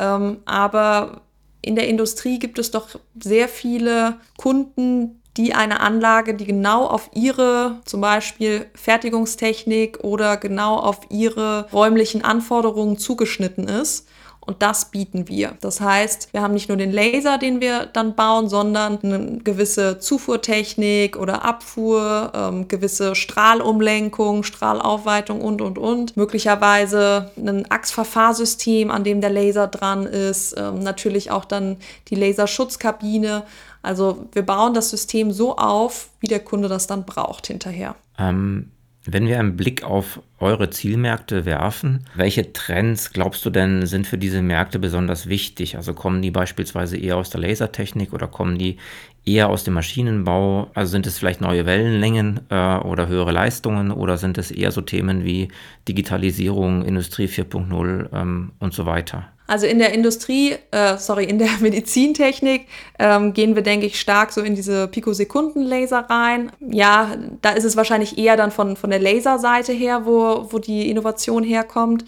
ähm, 0.00 0.38
aber 0.46 1.20
in 1.62 1.76
der 1.76 1.86
Industrie 1.86 2.40
gibt 2.40 2.58
es 2.58 2.72
doch 2.72 2.88
sehr 3.22 3.48
viele 3.48 4.16
Kunden, 4.36 5.22
die 5.36 5.54
eine 5.54 5.78
Anlage, 5.78 6.34
die 6.34 6.46
genau 6.46 6.86
auf 6.86 7.08
ihre 7.14 7.80
zum 7.84 8.00
Beispiel 8.00 8.66
Fertigungstechnik 8.74 10.02
oder 10.02 10.36
genau 10.38 10.76
auf 10.76 11.02
ihre 11.08 11.70
räumlichen 11.72 12.24
Anforderungen 12.24 12.98
zugeschnitten 12.98 13.68
ist. 13.68 14.08
Und 14.46 14.60
das 14.60 14.90
bieten 14.90 15.28
wir. 15.28 15.54
Das 15.60 15.80
heißt, 15.80 16.28
wir 16.32 16.42
haben 16.42 16.52
nicht 16.52 16.68
nur 16.68 16.76
den 16.76 16.92
Laser, 16.92 17.38
den 17.38 17.60
wir 17.60 17.86
dann 17.86 18.14
bauen, 18.14 18.48
sondern 18.48 18.98
eine 19.02 19.38
gewisse 19.38 19.98
Zufuhrtechnik 19.98 21.16
oder 21.16 21.44
Abfuhr, 21.44 22.32
ähm, 22.34 22.68
gewisse 22.68 23.14
Strahlumlenkung, 23.14 24.42
Strahlaufweitung 24.42 25.40
und, 25.40 25.62
und, 25.62 25.78
und. 25.78 26.16
Möglicherweise 26.16 27.30
ein 27.36 27.64
Achsverfahrsystem, 27.70 28.90
an 28.90 29.02
dem 29.02 29.22
der 29.22 29.30
Laser 29.30 29.66
dran 29.66 30.04
ist. 30.04 30.54
Ähm, 30.58 30.80
natürlich 30.80 31.30
auch 31.30 31.46
dann 31.46 31.78
die 32.08 32.16
Laserschutzkabine. 32.16 33.44
Also 33.82 34.26
wir 34.32 34.42
bauen 34.42 34.74
das 34.74 34.90
System 34.90 35.30
so 35.30 35.56
auf, 35.56 36.08
wie 36.20 36.26
der 36.26 36.40
Kunde 36.40 36.68
das 36.68 36.86
dann 36.86 37.04
braucht 37.04 37.46
hinterher. 37.46 37.94
Ähm, 38.18 38.70
Wenn 39.06 39.26
wir 39.26 39.38
einen 39.38 39.56
Blick 39.56 39.84
auf 39.84 40.22
eure 40.38 40.70
Zielmärkte 40.70 41.44
werfen, 41.44 42.06
welche 42.14 42.54
Trends 42.54 43.12
glaubst 43.12 43.44
du 43.44 43.50
denn 43.50 43.84
sind 43.84 44.06
für 44.06 44.16
diese 44.16 44.40
Märkte 44.40 44.78
besonders 44.78 45.28
wichtig? 45.28 45.76
Also 45.76 45.92
kommen 45.92 46.22
die 46.22 46.30
beispielsweise 46.30 46.96
eher 46.96 47.18
aus 47.18 47.28
der 47.28 47.42
Lasertechnik 47.42 48.14
oder 48.14 48.28
kommen 48.28 48.56
die 48.56 48.78
eher 49.26 49.50
aus 49.50 49.62
dem 49.62 49.74
Maschinenbau? 49.74 50.70
Also 50.72 50.92
sind 50.92 51.06
es 51.06 51.18
vielleicht 51.18 51.42
neue 51.42 51.66
Wellenlängen 51.66 52.40
äh, 52.48 52.78
oder 52.78 53.06
höhere 53.06 53.32
Leistungen 53.32 53.90
oder 53.90 54.16
sind 54.16 54.38
es 54.38 54.50
eher 54.50 54.72
so 54.72 54.80
Themen 54.80 55.22
wie 55.22 55.48
Digitalisierung, 55.86 56.82
Industrie 56.82 57.26
4.0 57.26 58.08
ähm, 58.10 58.52
und 58.58 58.72
so 58.72 58.86
weiter? 58.86 59.33
Also 59.46 59.66
in 59.66 59.78
der 59.78 59.92
Industrie, 59.92 60.56
äh, 60.70 60.96
sorry, 60.96 61.24
in 61.24 61.38
der 61.38 61.50
Medizintechnik 61.60 62.66
ähm, 62.98 63.34
gehen 63.34 63.54
wir, 63.54 63.62
denke 63.62 63.86
ich, 63.86 64.00
stark 64.00 64.32
so 64.32 64.40
in 64.40 64.54
diese 64.54 64.88
Pikosekundenlaser 64.88 66.06
rein. 66.08 66.50
Ja, 66.60 67.16
da 67.42 67.50
ist 67.50 67.64
es 67.64 67.76
wahrscheinlich 67.76 68.16
eher 68.16 68.36
dann 68.36 68.50
von, 68.50 68.76
von 68.76 68.90
der 68.90 69.00
Laserseite 69.00 69.72
her, 69.72 70.06
wo, 70.06 70.46
wo 70.50 70.58
die 70.58 70.88
Innovation 70.90 71.44
herkommt. 71.44 72.04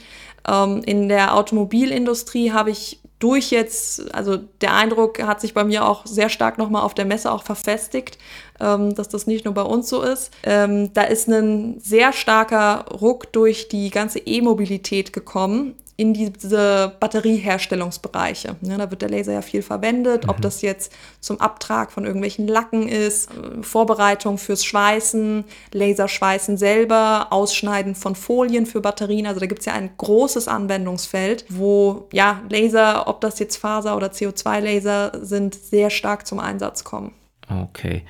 Ähm, 0.49 0.83
in 0.87 1.09
der 1.09 1.35
Automobilindustrie 1.35 2.53
habe 2.53 2.71
ich 2.71 3.01
durch 3.19 3.51
jetzt, 3.51 4.15
also 4.15 4.37
der 4.61 4.75
Eindruck 4.75 5.23
hat 5.23 5.41
sich 5.41 5.55
bei 5.55 5.65
mir 5.65 5.87
auch 5.87 6.07
sehr 6.07 6.29
stark 6.29 6.59
nochmal 6.59 6.83
auf 6.83 6.93
der 6.93 7.07
Messe 7.07 7.33
auch 7.33 7.43
verfestigt, 7.43 8.19
ähm, 8.61 8.95
dass 8.95 9.09
das 9.09 9.27
nicht 9.27 9.45
nur 9.45 9.55
bei 9.55 9.63
uns 9.63 9.89
so 9.89 10.03
ist. 10.03 10.33
Ähm, 10.43 10.93
da 10.93 11.03
ist 11.03 11.29
ein 11.29 11.81
sehr 11.81 12.13
starker 12.13 12.85
Ruck 12.91 13.33
durch 13.33 13.69
die 13.69 13.91
ganze 13.91 14.19
E-Mobilität 14.21 15.13
gekommen 15.13 15.75
in 15.99 16.13
diese 16.13 16.95
Batterieherstellungsbereiche. 17.01 18.57
Ja, 18.61 18.77
da 18.77 18.91
wird 18.91 19.01
der 19.01 19.09
Laser 19.09 19.33
ja 19.33 19.43
viel 19.43 19.63
verwendet, 19.63 20.25
mhm. 20.25 20.31
ob 20.31 20.43
das 20.43 20.61
jetzt 20.61 20.93
zum 21.21 21.41
Abtrag 21.41 21.91
von 21.91 22.05
irgendwelchen 22.05 22.47
Lacken 22.47 22.87
ist, 22.87 23.31
äh, 23.31 23.63
Vorbereitung 23.63 24.37
fürs 24.37 24.65
Schweißen, 24.65 25.45
Laserschweißen 25.73 26.59
selber, 26.59 27.29
Ausschneiden 27.31 27.95
von 27.95 28.15
Folien 28.15 28.67
für 28.67 28.81
Batterien. 28.81 29.27
Also 29.27 29.41
da 29.41 29.47
gibt 29.47 29.61
es 29.61 29.67
ja 29.67 29.73
ein 29.73 29.91
großes 29.97 30.49
Anwendungsfeld, 30.49 31.47
wo 31.49 32.09
ja 32.13 32.43
Laser, 32.51 33.09
ob 33.09 33.23
das 33.23 33.39
jetzt 33.39 33.57
Faser- 33.57 33.97
oder 33.97 34.09
CO2-Laser 34.09 35.13
sind, 35.23 35.55
sehr 35.55 35.89
stark 35.89 36.27
zum 36.27 36.41
Einsatz 36.41 36.85
kommen. 36.85 37.13
Okay. 37.49 38.03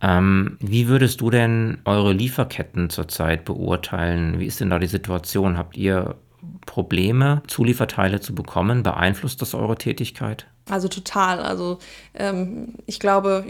Ähm, 0.00 0.58
wie 0.60 0.88
würdest 0.88 1.20
du 1.20 1.30
denn 1.30 1.78
eure 1.84 2.12
Lieferketten 2.12 2.90
zurzeit 2.90 3.44
beurteilen? 3.44 4.40
Wie 4.40 4.46
ist 4.46 4.60
denn 4.60 4.70
da 4.70 4.80
die 4.80 4.88
Situation? 4.88 5.56
Habt 5.56 5.76
ihr 5.76 6.16
Probleme, 6.66 7.42
Zulieferteile 7.46 8.20
zu 8.20 8.34
bekommen? 8.34 8.82
Beeinflusst 8.82 9.42
das 9.42 9.54
eure 9.54 9.76
Tätigkeit? 9.76 10.46
Also 10.70 10.88
total. 10.88 11.40
Also 11.40 11.78
ähm, 12.14 12.74
ich 12.86 13.00
glaube, 13.00 13.44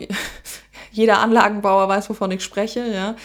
jeder 0.92 1.20
Anlagenbauer 1.20 1.88
weiß, 1.88 2.10
wovon 2.10 2.30
ich 2.30 2.42
spreche. 2.42 2.86
Ja. 2.92 3.16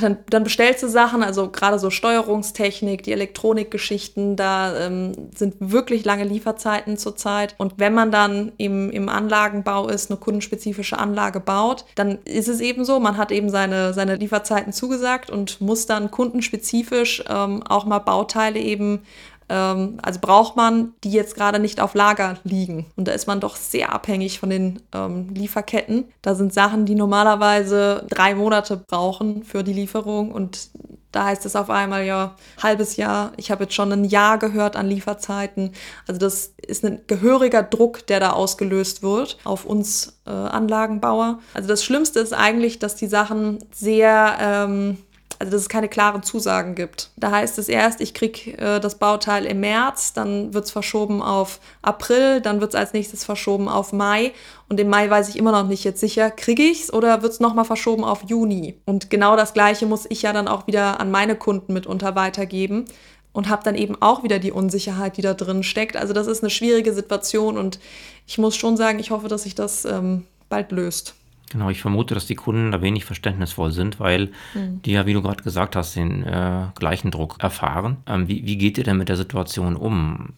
Dann, 0.00 0.18
dann, 0.30 0.44
bestellst 0.44 0.82
du 0.82 0.88
Sachen, 0.88 1.22
also 1.22 1.50
gerade 1.50 1.78
so 1.78 1.90
Steuerungstechnik, 1.90 3.02
die 3.02 3.12
Elektronikgeschichten, 3.12 4.36
da 4.36 4.86
ähm, 4.86 5.12
sind 5.34 5.56
wirklich 5.58 6.04
lange 6.04 6.24
Lieferzeiten 6.24 6.96
zurzeit. 6.96 7.54
Und 7.58 7.74
wenn 7.78 7.92
man 7.92 8.10
dann 8.10 8.52
im, 8.58 8.90
im 8.90 9.08
Anlagenbau 9.08 9.88
ist, 9.88 10.10
eine 10.10 10.18
kundenspezifische 10.18 10.98
Anlage 10.98 11.40
baut, 11.40 11.84
dann 11.96 12.18
ist 12.24 12.48
es 12.48 12.60
eben 12.60 12.84
so, 12.84 13.00
man 13.00 13.16
hat 13.16 13.32
eben 13.32 13.50
seine, 13.50 13.92
seine 13.92 14.16
Lieferzeiten 14.16 14.72
zugesagt 14.72 15.30
und 15.30 15.60
muss 15.60 15.86
dann 15.86 16.10
kundenspezifisch 16.10 17.24
ähm, 17.28 17.62
auch 17.64 17.86
mal 17.86 17.98
Bauteile 17.98 18.60
eben 18.60 19.02
ähm, 19.48 19.98
also 20.02 20.20
braucht 20.20 20.56
man, 20.56 20.94
die 21.04 21.12
jetzt 21.12 21.34
gerade 21.34 21.58
nicht 21.58 21.80
auf 21.80 21.94
Lager 21.94 22.38
liegen. 22.44 22.86
Und 22.96 23.08
da 23.08 23.12
ist 23.12 23.26
man 23.26 23.40
doch 23.40 23.56
sehr 23.56 23.92
abhängig 23.92 24.40
von 24.40 24.50
den 24.50 24.82
ähm, 24.92 25.28
Lieferketten. 25.34 26.04
Da 26.22 26.34
sind 26.34 26.52
Sachen, 26.52 26.86
die 26.86 26.94
normalerweise 26.94 28.04
drei 28.08 28.34
Monate 28.34 28.76
brauchen 28.76 29.44
für 29.44 29.62
die 29.62 29.72
Lieferung 29.72 30.32
und 30.32 30.70
da 31.16 31.24
heißt 31.24 31.46
es 31.46 31.56
auf 31.56 31.70
einmal 31.70 32.04
ja 32.04 32.36
halbes 32.62 32.96
Jahr. 32.96 33.32
Ich 33.38 33.50
habe 33.50 33.64
jetzt 33.64 33.74
schon 33.74 33.90
ein 33.90 34.04
Jahr 34.04 34.38
gehört 34.38 34.76
an 34.76 34.86
Lieferzeiten. 34.86 35.72
Also 36.06 36.18
das 36.18 36.52
ist 36.58 36.84
ein 36.84 37.00
gehöriger 37.06 37.62
Druck, 37.62 38.06
der 38.06 38.20
da 38.20 38.32
ausgelöst 38.32 39.02
wird 39.02 39.38
auf 39.44 39.64
uns 39.64 40.18
äh, 40.26 40.30
Anlagenbauer. 40.30 41.38
Also 41.54 41.68
das 41.68 41.82
Schlimmste 41.82 42.20
ist 42.20 42.34
eigentlich, 42.34 42.80
dass 42.80 42.96
die 42.96 43.06
Sachen 43.06 43.60
sehr 43.72 44.36
ähm, 44.38 44.98
also 45.38 45.52
dass 45.52 45.62
es 45.62 45.68
keine 45.68 45.88
klaren 45.88 46.22
Zusagen 46.22 46.74
gibt. 46.74 47.10
Da 47.16 47.30
heißt 47.30 47.58
es 47.58 47.68
erst, 47.68 48.00
ich 48.00 48.14
kriege 48.14 48.56
äh, 48.58 48.80
das 48.80 48.96
Bauteil 48.96 49.44
im 49.46 49.60
März, 49.60 50.12
dann 50.12 50.54
wird 50.54 50.64
es 50.64 50.70
verschoben 50.70 51.22
auf 51.22 51.60
April, 51.82 52.40
dann 52.40 52.60
wird 52.60 52.74
es 52.74 52.80
als 52.80 52.92
nächstes 52.92 53.24
verschoben 53.24 53.68
auf 53.68 53.92
Mai 53.92 54.32
und 54.68 54.80
im 54.80 54.88
Mai 54.88 55.08
weiß 55.08 55.28
ich 55.28 55.36
immer 55.36 55.52
noch 55.52 55.66
nicht 55.66 55.84
jetzt 55.84 56.00
sicher, 56.00 56.30
kriege 56.30 56.62
ich 56.62 56.84
es 56.84 56.92
oder 56.92 57.22
wird 57.22 57.32
es 57.32 57.40
nochmal 57.40 57.64
verschoben 57.64 58.04
auf 58.04 58.22
Juni. 58.26 58.78
Und 58.84 59.10
genau 59.10 59.36
das 59.36 59.52
gleiche 59.52 59.86
muss 59.86 60.06
ich 60.08 60.22
ja 60.22 60.32
dann 60.32 60.48
auch 60.48 60.66
wieder 60.66 61.00
an 61.00 61.10
meine 61.10 61.36
Kunden 61.36 61.72
mitunter 61.72 62.14
weitergeben 62.14 62.86
und 63.32 63.50
habe 63.50 63.62
dann 63.62 63.74
eben 63.74 64.00
auch 64.00 64.22
wieder 64.22 64.38
die 64.38 64.50
Unsicherheit, 64.50 65.18
die 65.18 65.22
da 65.22 65.34
drin 65.34 65.62
steckt. 65.62 65.96
Also 65.96 66.14
das 66.14 66.26
ist 66.26 66.42
eine 66.42 66.50
schwierige 66.50 66.94
Situation 66.94 67.58
und 67.58 67.78
ich 68.26 68.38
muss 68.38 68.56
schon 68.56 68.76
sagen, 68.76 68.98
ich 68.98 69.10
hoffe, 69.10 69.28
dass 69.28 69.42
sich 69.42 69.54
das 69.54 69.84
ähm, 69.84 70.24
bald 70.48 70.72
löst. 70.72 71.14
Genau, 71.50 71.70
ich 71.70 71.80
vermute, 71.80 72.14
dass 72.14 72.26
die 72.26 72.34
Kunden 72.34 72.72
da 72.72 72.82
wenig 72.82 73.04
verständnisvoll 73.04 73.70
sind, 73.70 74.00
weil 74.00 74.30
mhm. 74.54 74.82
die 74.82 74.92
ja, 74.92 75.06
wie 75.06 75.12
du 75.12 75.22
gerade 75.22 75.42
gesagt 75.42 75.76
hast, 75.76 75.94
den 75.94 76.24
äh, 76.24 76.66
gleichen 76.74 77.10
Druck 77.10 77.36
erfahren. 77.40 77.98
Ähm, 78.06 78.26
wie, 78.28 78.44
wie 78.46 78.58
geht 78.58 78.78
ihr 78.78 78.84
denn 78.84 78.96
mit 78.96 79.08
der 79.08 79.16
Situation 79.16 79.76
um? 79.76 80.34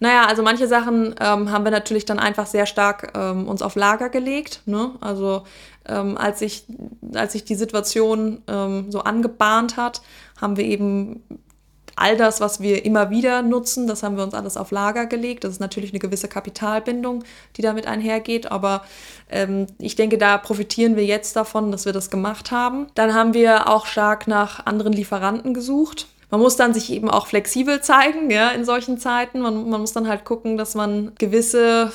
Naja, 0.00 0.26
also 0.26 0.42
manche 0.42 0.68
Sachen 0.68 1.14
ähm, 1.20 1.50
haben 1.50 1.64
wir 1.64 1.70
natürlich 1.70 2.04
dann 2.04 2.18
einfach 2.18 2.46
sehr 2.46 2.66
stark 2.66 3.12
ähm, 3.16 3.48
uns 3.48 3.62
auf 3.62 3.74
Lager 3.74 4.08
gelegt. 4.08 4.62
Ne? 4.64 4.92
Also 5.00 5.42
ähm, 5.86 6.16
als, 6.16 6.38
sich, 6.38 6.64
als 7.14 7.32
sich 7.32 7.44
die 7.44 7.56
Situation 7.56 8.42
ähm, 8.46 8.90
so 8.90 9.00
angebahnt 9.00 9.76
hat, 9.76 10.02
haben 10.40 10.56
wir 10.56 10.64
eben 10.64 11.22
all 11.98 12.16
das, 12.16 12.40
was 12.40 12.60
wir 12.60 12.84
immer 12.84 13.10
wieder 13.10 13.42
nutzen, 13.42 13.86
das 13.86 14.02
haben 14.02 14.16
wir 14.16 14.24
uns 14.24 14.34
alles 14.34 14.56
auf 14.56 14.70
Lager 14.70 15.06
gelegt. 15.06 15.44
Das 15.44 15.52
ist 15.52 15.60
natürlich 15.60 15.90
eine 15.90 15.98
gewisse 15.98 16.28
Kapitalbindung, 16.28 17.24
die 17.56 17.62
damit 17.62 17.86
einhergeht, 17.86 18.50
aber 18.50 18.82
ähm, 19.30 19.66
ich 19.78 19.96
denke, 19.96 20.18
da 20.18 20.38
profitieren 20.38 20.96
wir 20.96 21.04
jetzt 21.04 21.36
davon, 21.36 21.72
dass 21.72 21.84
wir 21.84 21.92
das 21.92 22.10
gemacht 22.10 22.50
haben. 22.50 22.86
Dann 22.94 23.14
haben 23.14 23.34
wir 23.34 23.68
auch 23.68 23.86
stark 23.86 24.28
nach 24.28 24.64
anderen 24.66 24.92
Lieferanten 24.92 25.54
gesucht. 25.54 26.06
Man 26.30 26.40
muss 26.40 26.56
dann 26.56 26.74
sich 26.74 26.92
eben 26.92 27.10
auch 27.10 27.26
flexibel 27.26 27.80
zeigen, 27.80 28.30
ja, 28.30 28.50
in 28.50 28.64
solchen 28.64 28.98
Zeiten. 28.98 29.40
Man, 29.40 29.68
man 29.68 29.80
muss 29.80 29.92
dann 29.92 30.08
halt 30.08 30.24
gucken, 30.24 30.58
dass 30.58 30.74
man 30.74 31.12
gewisse 31.18 31.90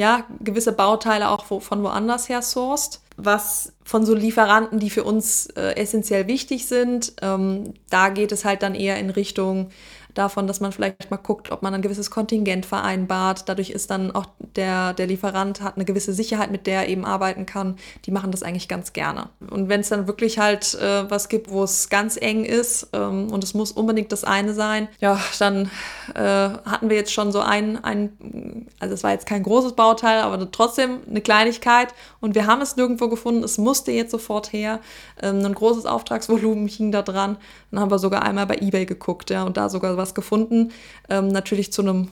ja, 0.00 0.24
gewisse 0.40 0.72
Bauteile 0.72 1.28
auch 1.28 1.44
wo, 1.50 1.60
von 1.60 1.82
woanders 1.82 2.30
her 2.30 2.40
sourced. 2.40 3.02
Was 3.18 3.74
von 3.84 4.06
so 4.06 4.14
Lieferanten, 4.14 4.78
die 4.78 4.88
für 4.88 5.04
uns 5.04 5.44
äh, 5.48 5.74
essentiell 5.76 6.26
wichtig 6.26 6.66
sind, 6.66 7.12
ähm, 7.20 7.74
da 7.90 8.08
geht 8.08 8.32
es 8.32 8.46
halt 8.46 8.62
dann 8.62 8.74
eher 8.74 8.98
in 8.98 9.10
Richtung 9.10 9.68
davon, 10.14 10.46
dass 10.46 10.60
man 10.60 10.72
vielleicht 10.72 11.10
mal 11.10 11.16
guckt, 11.16 11.50
ob 11.50 11.62
man 11.62 11.74
ein 11.74 11.82
gewisses 11.82 12.10
Kontingent 12.10 12.66
vereinbart. 12.66 13.48
Dadurch 13.48 13.70
ist 13.70 13.90
dann 13.90 14.10
auch 14.14 14.26
der, 14.56 14.92
der 14.94 15.06
Lieferant 15.06 15.60
hat 15.60 15.76
eine 15.76 15.84
gewisse 15.84 16.12
Sicherheit, 16.12 16.50
mit 16.50 16.66
der 16.66 16.82
er 16.82 16.88
eben 16.88 17.04
arbeiten 17.04 17.46
kann. 17.46 17.76
Die 18.04 18.10
machen 18.10 18.30
das 18.30 18.42
eigentlich 18.42 18.68
ganz 18.68 18.92
gerne. 18.92 19.28
Und 19.50 19.68
wenn 19.68 19.80
es 19.80 19.88
dann 19.88 20.06
wirklich 20.06 20.38
halt 20.38 20.74
äh, 20.74 21.10
was 21.10 21.28
gibt, 21.28 21.50
wo 21.50 21.62
es 21.62 21.88
ganz 21.88 22.16
eng 22.16 22.44
ist 22.44 22.88
ähm, 22.92 23.32
und 23.32 23.44
es 23.44 23.54
muss 23.54 23.72
unbedingt 23.72 24.12
das 24.12 24.24
eine 24.24 24.54
sein, 24.54 24.88
ja, 25.00 25.20
dann 25.38 25.70
äh, 26.14 26.20
hatten 26.20 26.88
wir 26.88 26.96
jetzt 26.96 27.12
schon 27.12 27.32
so 27.32 27.40
ein, 27.40 27.82
ein, 27.82 28.66
also 28.78 28.94
es 28.94 29.02
war 29.02 29.12
jetzt 29.12 29.26
kein 29.26 29.42
großes 29.42 29.72
Bauteil, 29.72 30.20
aber 30.20 30.50
trotzdem 30.50 31.00
eine 31.08 31.20
Kleinigkeit 31.20 31.88
und 32.20 32.34
wir 32.34 32.46
haben 32.46 32.60
es 32.60 32.76
nirgendwo 32.76 33.08
gefunden. 33.08 33.44
Es 33.44 33.58
musste 33.58 33.92
jetzt 33.92 34.10
sofort 34.10 34.52
her. 34.52 34.80
Ähm, 35.22 35.44
ein 35.44 35.54
großes 35.54 35.86
Auftragsvolumen 35.86 36.68
hing 36.68 36.92
da 36.92 37.02
dran. 37.02 37.36
Dann 37.70 37.80
haben 37.80 37.90
wir 37.90 37.98
sogar 37.98 38.22
einmal 38.22 38.46
bei 38.46 38.56
eBay 38.56 38.86
geguckt, 38.86 39.30
ja, 39.30 39.44
und 39.44 39.56
da 39.56 39.68
sogar 39.68 39.96
was 40.00 40.14
gefunden. 40.14 40.72
Ähm, 41.08 41.28
natürlich 41.28 41.72
zu 41.72 41.82
einem 41.82 42.08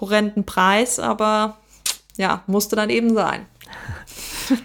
horrenden 0.00 0.44
Preis, 0.44 0.98
aber 0.98 1.56
ja, 2.16 2.42
musste 2.46 2.76
dann 2.76 2.90
eben 2.90 3.14
sein. 3.14 3.46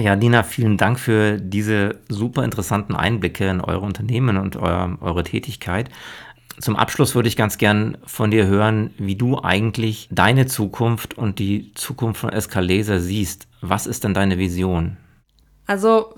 Ja, 0.00 0.14
Dina, 0.14 0.44
vielen 0.44 0.76
Dank 0.76 1.00
für 1.00 1.38
diese 1.40 1.98
super 2.08 2.44
interessanten 2.44 2.94
Einblicke 2.94 3.48
in 3.48 3.60
eure 3.60 3.80
Unternehmen 3.80 4.36
und 4.36 4.54
euer, 4.54 4.96
eure 5.00 5.24
Tätigkeit. 5.24 5.90
Zum 6.60 6.76
Abschluss 6.76 7.16
würde 7.16 7.28
ich 7.28 7.36
ganz 7.36 7.58
gern 7.58 7.98
von 8.06 8.30
dir 8.30 8.46
hören, 8.46 8.94
wie 8.98 9.16
du 9.16 9.42
eigentlich 9.42 10.08
deine 10.12 10.46
Zukunft 10.46 11.18
und 11.18 11.40
die 11.40 11.72
Zukunft 11.74 12.20
von 12.20 12.30
Escalaser 12.30 13.00
siehst. 13.00 13.48
Was 13.60 13.88
ist 13.88 14.04
denn 14.04 14.14
deine 14.14 14.38
Vision? 14.38 14.98
Also 15.68 16.14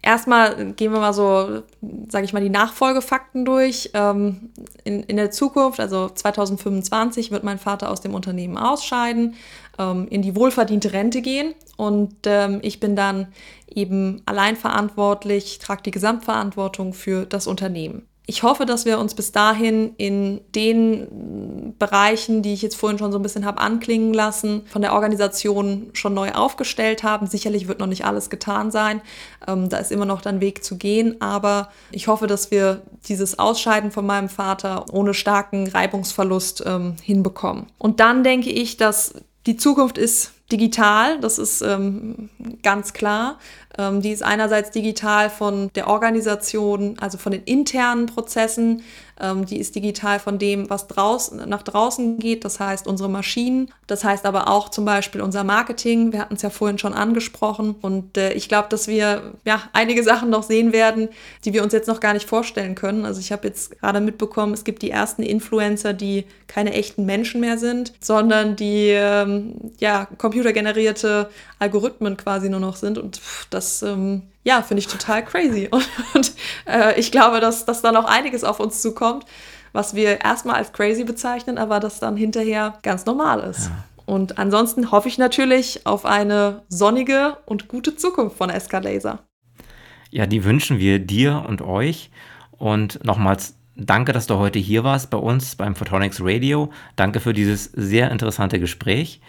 erstmal 0.00 0.72
gehen 0.72 0.90
wir 0.90 0.98
mal 0.98 1.12
so, 1.12 1.62
sage 2.08 2.24
ich 2.24 2.32
mal, 2.32 2.40
die 2.40 2.48
Nachfolgefakten 2.48 3.44
durch. 3.44 3.90
Ähm, 3.92 4.48
in, 4.82 5.02
in 5.02 5.18
der 5.18 5.30
Zukunft, 5.30 5.78
also 5.78 6.08
2025, 6.08 7.30
wird 7.30 7.44
mein 7.44 7.58
Vater 7.58 7.90
aus 7.90 8.00
dem 8.00 8.14
Unternehmen 8.14 8.56
ausscheiden, 8.56 9.34
ähm, 9.78 10.08
in 10.08 10.22
die 10.22 10.34
wohlverdiente 10.34 10.94
Rente 10.94 11.20
gehen 11.20 11.54
und 11.76 12.16
ähm, 12.24 12.60
ich 12.62 12.80
bin 12.80 12.96
dann 12.96 13.26
eben 13.68 14.22
allein 14.24 14.56
verantwortlich, 14.56 15.58
trage 15.58 15.82
die 15.82 15.90
Gesamtverantwortung 15.90 16.94
für 16.94 17.26
das 17.26 17.46
Unternehmen. 17.46 18.08
Ich 18.26 18.42
hoffe, 18.42 18.64
dass 18.64 18.86
wir 18.86 18.98
uns 18.98 19.14
bis 19.14 19.32
dahin 19.32 19.94
in 19.98 20.40
den 20.54 21.74
Bereichen, 21.78 22.40
die 22.40 22.54
ich 22.54 22.62
jetzt 22.62 22.76
vorhin 22.76 22.98
schon 22.98 23.12
so 23.12 23.18
ein 23.18 23.22
bisschen 23.22 23.44
habe 23.44 23.60
anklingen 23.60 24.14
lassen, 24.14 24.62
von 24.66 24.80
der 24.80 24.94
Organisation 24.94 25.90
schon 25.92 26.14
neu 26.14 26.32
aufgestellt 26.32 27.02
haben. 27.02 27.26
Sicherlich 27.26 27.68
wird 27.68 27.80
noch 27.80 27.86
nicht 27.86 28.06
alles 28.06 28.30
getan 28.30 28.70
sein. 28.70 29.02
Ähm, 29.46 29.68
da 29.68 29.76
ist 29.76 29.92
immer 29.92 30.06
noch 30.06 30.24
ein 30.24 30.40
Weg 30.40 30.64
zu 30.64 30.78
gehen. 30.78 31.20
Aber 31.20 31.68
ich 31.90 32.08
hoffe, 32.08 32.26
dass 32.26 32.50
wir 32.50 32.80
dieses 33.08 33.38
Ausscheiden 33.38 33.90
von 33.90 34.06
meinem 34.06 34.30
Vater 34.30 34.86
ohne 34.90 35.12
starken 35.12 35.68
Reibungsverlust 35.68 36.62
ähm, 36.64 36.96
hinbekommen. 37.02 37.66
Und 37.76 38.00
dann 38.00 38.24
denke 38.24 38.48
ich, 38.48 38.78
dass 38.78 39.14
die 39.46 39.58
Zukunft 39.58 39.98
ist 39.98 40.33
digital, 40.52 41.20
das 41.20 41.38
ist 41.38 41.62
ähm, 41.62 42.28
ganz 42.62 42.92
klar. 42.92 43.38
Ähm, 43.78 44.02
die 44.02 44.10
ist 44.10 44.22
einerseits 44.22 44.70
digital 44.70 45.30
von 45.30 45.70
der 45.74 45.88
Organisation, 45.88 46.96
also 47.00 47.18
von 47.18 47.32
den 47.32 47.42
internen 47.44 48.06
Prozessen, 48.06 48.82
ähm, 49.20 49.46
die 49.46 49.58
ist 49.58 49.74
digital 49.74 50.18
von 50.18 50.38
dem, 50.38 50.68
was 50.70 50.88
draußen, 50.88 51.48
nach 51.48 51.62
draußen 51.62 52.18
geht, 52.18 52.44
das 52.44 52.58
heißt 52.60 52.86
unsere 52.86 53.08
Maschinen, 53.08 53.70
das 53.86 54.02
heißt 54.02 54.26
aber 54.26 54.48
auch 54.48 54.68
zum 54.68 54.84
Beispiel 54.84 55.20
unser 55.20 55.44
Marketing, 55.44 56.12
wir 56.12 56.20
hatten 56.20 56.34
es 56.34 56.42
ja 56.42 56.50
vorhin 56.50 56.78
schon 56.78 56.94
angesprochen. 56.94 57.74
Und 57.80 58.16
äh, 58.16 58.32
ich 58.32 58.48
glaube, 58.48 58.68
dass 58.70 58.88
wir 58.88 59.34
ja 59.44 59.62
einige 59.72 60.02
Sachen 60.02 60.30
noch 60.30 60.42
sehen 60.42 60.72
werden, 60.72 61.08
die 61.44 61.52
wir 61.52 61.62
uns 61.62 61.72
jetzt 61.72 61.88
noch 61.88 62.00
gar 62.00 62.14
nicht 62.14 62.28
vorstellen 62.28 62.74
können. 62.74 63.04
Also 63.04 63.20
ich 63.20 63.30
habe 63.30 63.46
jetzt 63.46 63.78
gerade 63.80 64.00
mitbekommen, 64.00 64.54
es 64.54 64.64
gibt 64.64 64.82
die 64.82 64.90
ersten 64.90 65.22
Influencer, 65.22 65.92
die 65.92 66.24
keine 66.46 66.72
echten 66.72 67.04
Menschen 67.04 67.40
mehr 67.40 67.58
sind, 67.58 67.92
sondern 68.00 68.56
die 68.56 68.88
ähm, 68.88 69.56
ja 69.78 70.06
computergenerierte 70.18 71.30
Algorithmen 71.58 72.16
quasi 72.16 72.48
nur 72.48 72.60
noch 72.60 72.76
sind. 72.76 72.98
Und 72.98 73.18
pff, 73.18 73.46
das 73.50 73.82
ähm, 73.82 74.22
ja, 74.44 74.62
finde 74.62 74.80
ich 74.80 74.86
total 74.86 75.24
crazy. 75.24 75.68
Und, 75.72 75.88
und 76.14 76.32
äh, 76.66 76.98
ich 77.00 77.10
glaube, 77.10 77.40
dass, 77.40 77.64
dass 77.64 77.82
da 77.82 77.90
noch 77.90 78.04
einiges 78.04 78.44
auf 78.44 78.60
uns 78.60 78.80
zukommt, 78.80 79.24
was 79.72 79.94
wir 79.94 80.20
erstmal 80.20 80.56
als 80.56 80.72
crazy 80.72 81.04
bezeichnen, 81.04 81.58
aber 81.58 81.80
das 81.80 81.98
dann 81.98 82.16
hinterher 82.16 82.78
ganz 82.82 83.06
normal 83.06 83.40
ist. 83.40 83.66
Ja. 83.66 83.84
Und 84.06 84.38
ansonsten 84.38 84.90
hoffe 84.90 85.08
ich 85.08 85.18
natürlich 85.18 85.86
auf 85.86 86.04
eine 86.04 86.62
sonnige 86.68 87.38
und 87.46 87.68
gute 87.68 87.96
Zukunft 87.96 88.36
von 88.36 88.50
SK 88.50 88.82
Laser. 88.82 89.20
Ja, 90.10 90.26
die 90.26 90.44
wünschen 90.44 90.78
wir 90.78 90.98
dir 90.98 91.44
und 91.48 91.62
euch. 91.62 92.10
Und 92.52 93.02
nochmals 93.04 93.56
danke, 93.74 94.12
dass 94.12 94.26
du 94.26 94.36
heute 94.36 94.58
hier 94.58 94.84
warst 94.84 95.10
bei 95.10 95.18
uns 95.18 95.56
beim 95.56 95.74
Photonics 95.74 96.18
Radio. 96.20 96.70
Danke 96.96 97.18
für 97.20 97.32
dieses 97.32 97.64
sehr 97.64 98.10
interessante 98.10 98.60
Gespräch. 98.60 99.20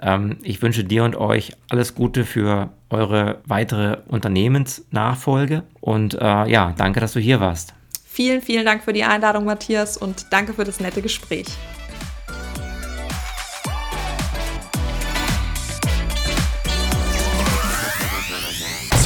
Ähm, 0.00 0.38
ich 0.42 0.60
wünsche 0.62 0.84
dir 0.84 1.04
und 1.04 1.16
euch 1.16 1.52
alles 1.70 1.94
Gute 1.94 2.24
für 2.24 2.70
eure 2.90 3.40
weitere 3.44 3.98
Unternehmensnachfolge 4.08 5.62
und 5.80 6.14
äh, 6.14 6.48
ja, 6.48 6.74
danke, 6.76 7.00
dass 7.00 7.12
du 7.12 7.20
hier 7.20 7.40
warst. 7.40 7.74
Vielen, 8.06 8.42
vielen 8.42 8.64
Dank 8.64 8.82
für 8.82 8.92
die 8.92 9.04
Einladung, 9.04 9.44
Matthias, 9.44 9.96
und 9.96 10.26
danke 10.30 10.52
für 10.52 10.64
das 10.64 10.80
nette 10.80 11.02
Gespräch. 11.02 11.46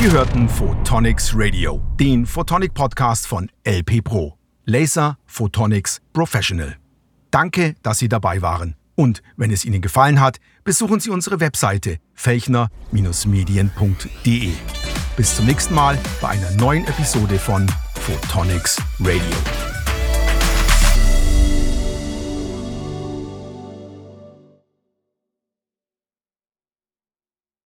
Sie 0.03 0.11
hörten 0.11 0.49
Photonics 0.49 1.33
Radio, 1.37 1.81
den 2.01 2.27
Photonic 2.27 2.75
Podcast 2.75 3.27
von 3.27 3.49
LP 3.64 4.03
Pro. 4.03 4.37
Laser 4.64 5.16
Photonics 5.27 6.01
Professional. 6.12 6.77
Danke, 7.31 7.75
dass 7.83 7.99
Sie 7.99 8.09
dabei 8.09 8.42
waren. 8.42 8.75
Und 8.95 9.23
wenn 9.37 9.51
es 9.51 9.64
Ihnen 9.64 9.81
gefallen 9.81 10.21
hat, 10.21 10.38
besuchen 10.64 11.01
Sie 11.01 11.11
unsere 11.11 11.40
Webseite 11.40 11.98
felchner-medien.de. 12.14 14.53
Bis 15.16 15.37
zum 15.37 15.46
nächsten 15.46 15.75
Mal 15.75 15.98
bei 16.20 16.29
einer 16.29 16.51
neuen 16.53 16.87
Episode 16.87 17.38
von 17.38 17.66
Photonics 18.01 18.79
Radio. 19.01 19.72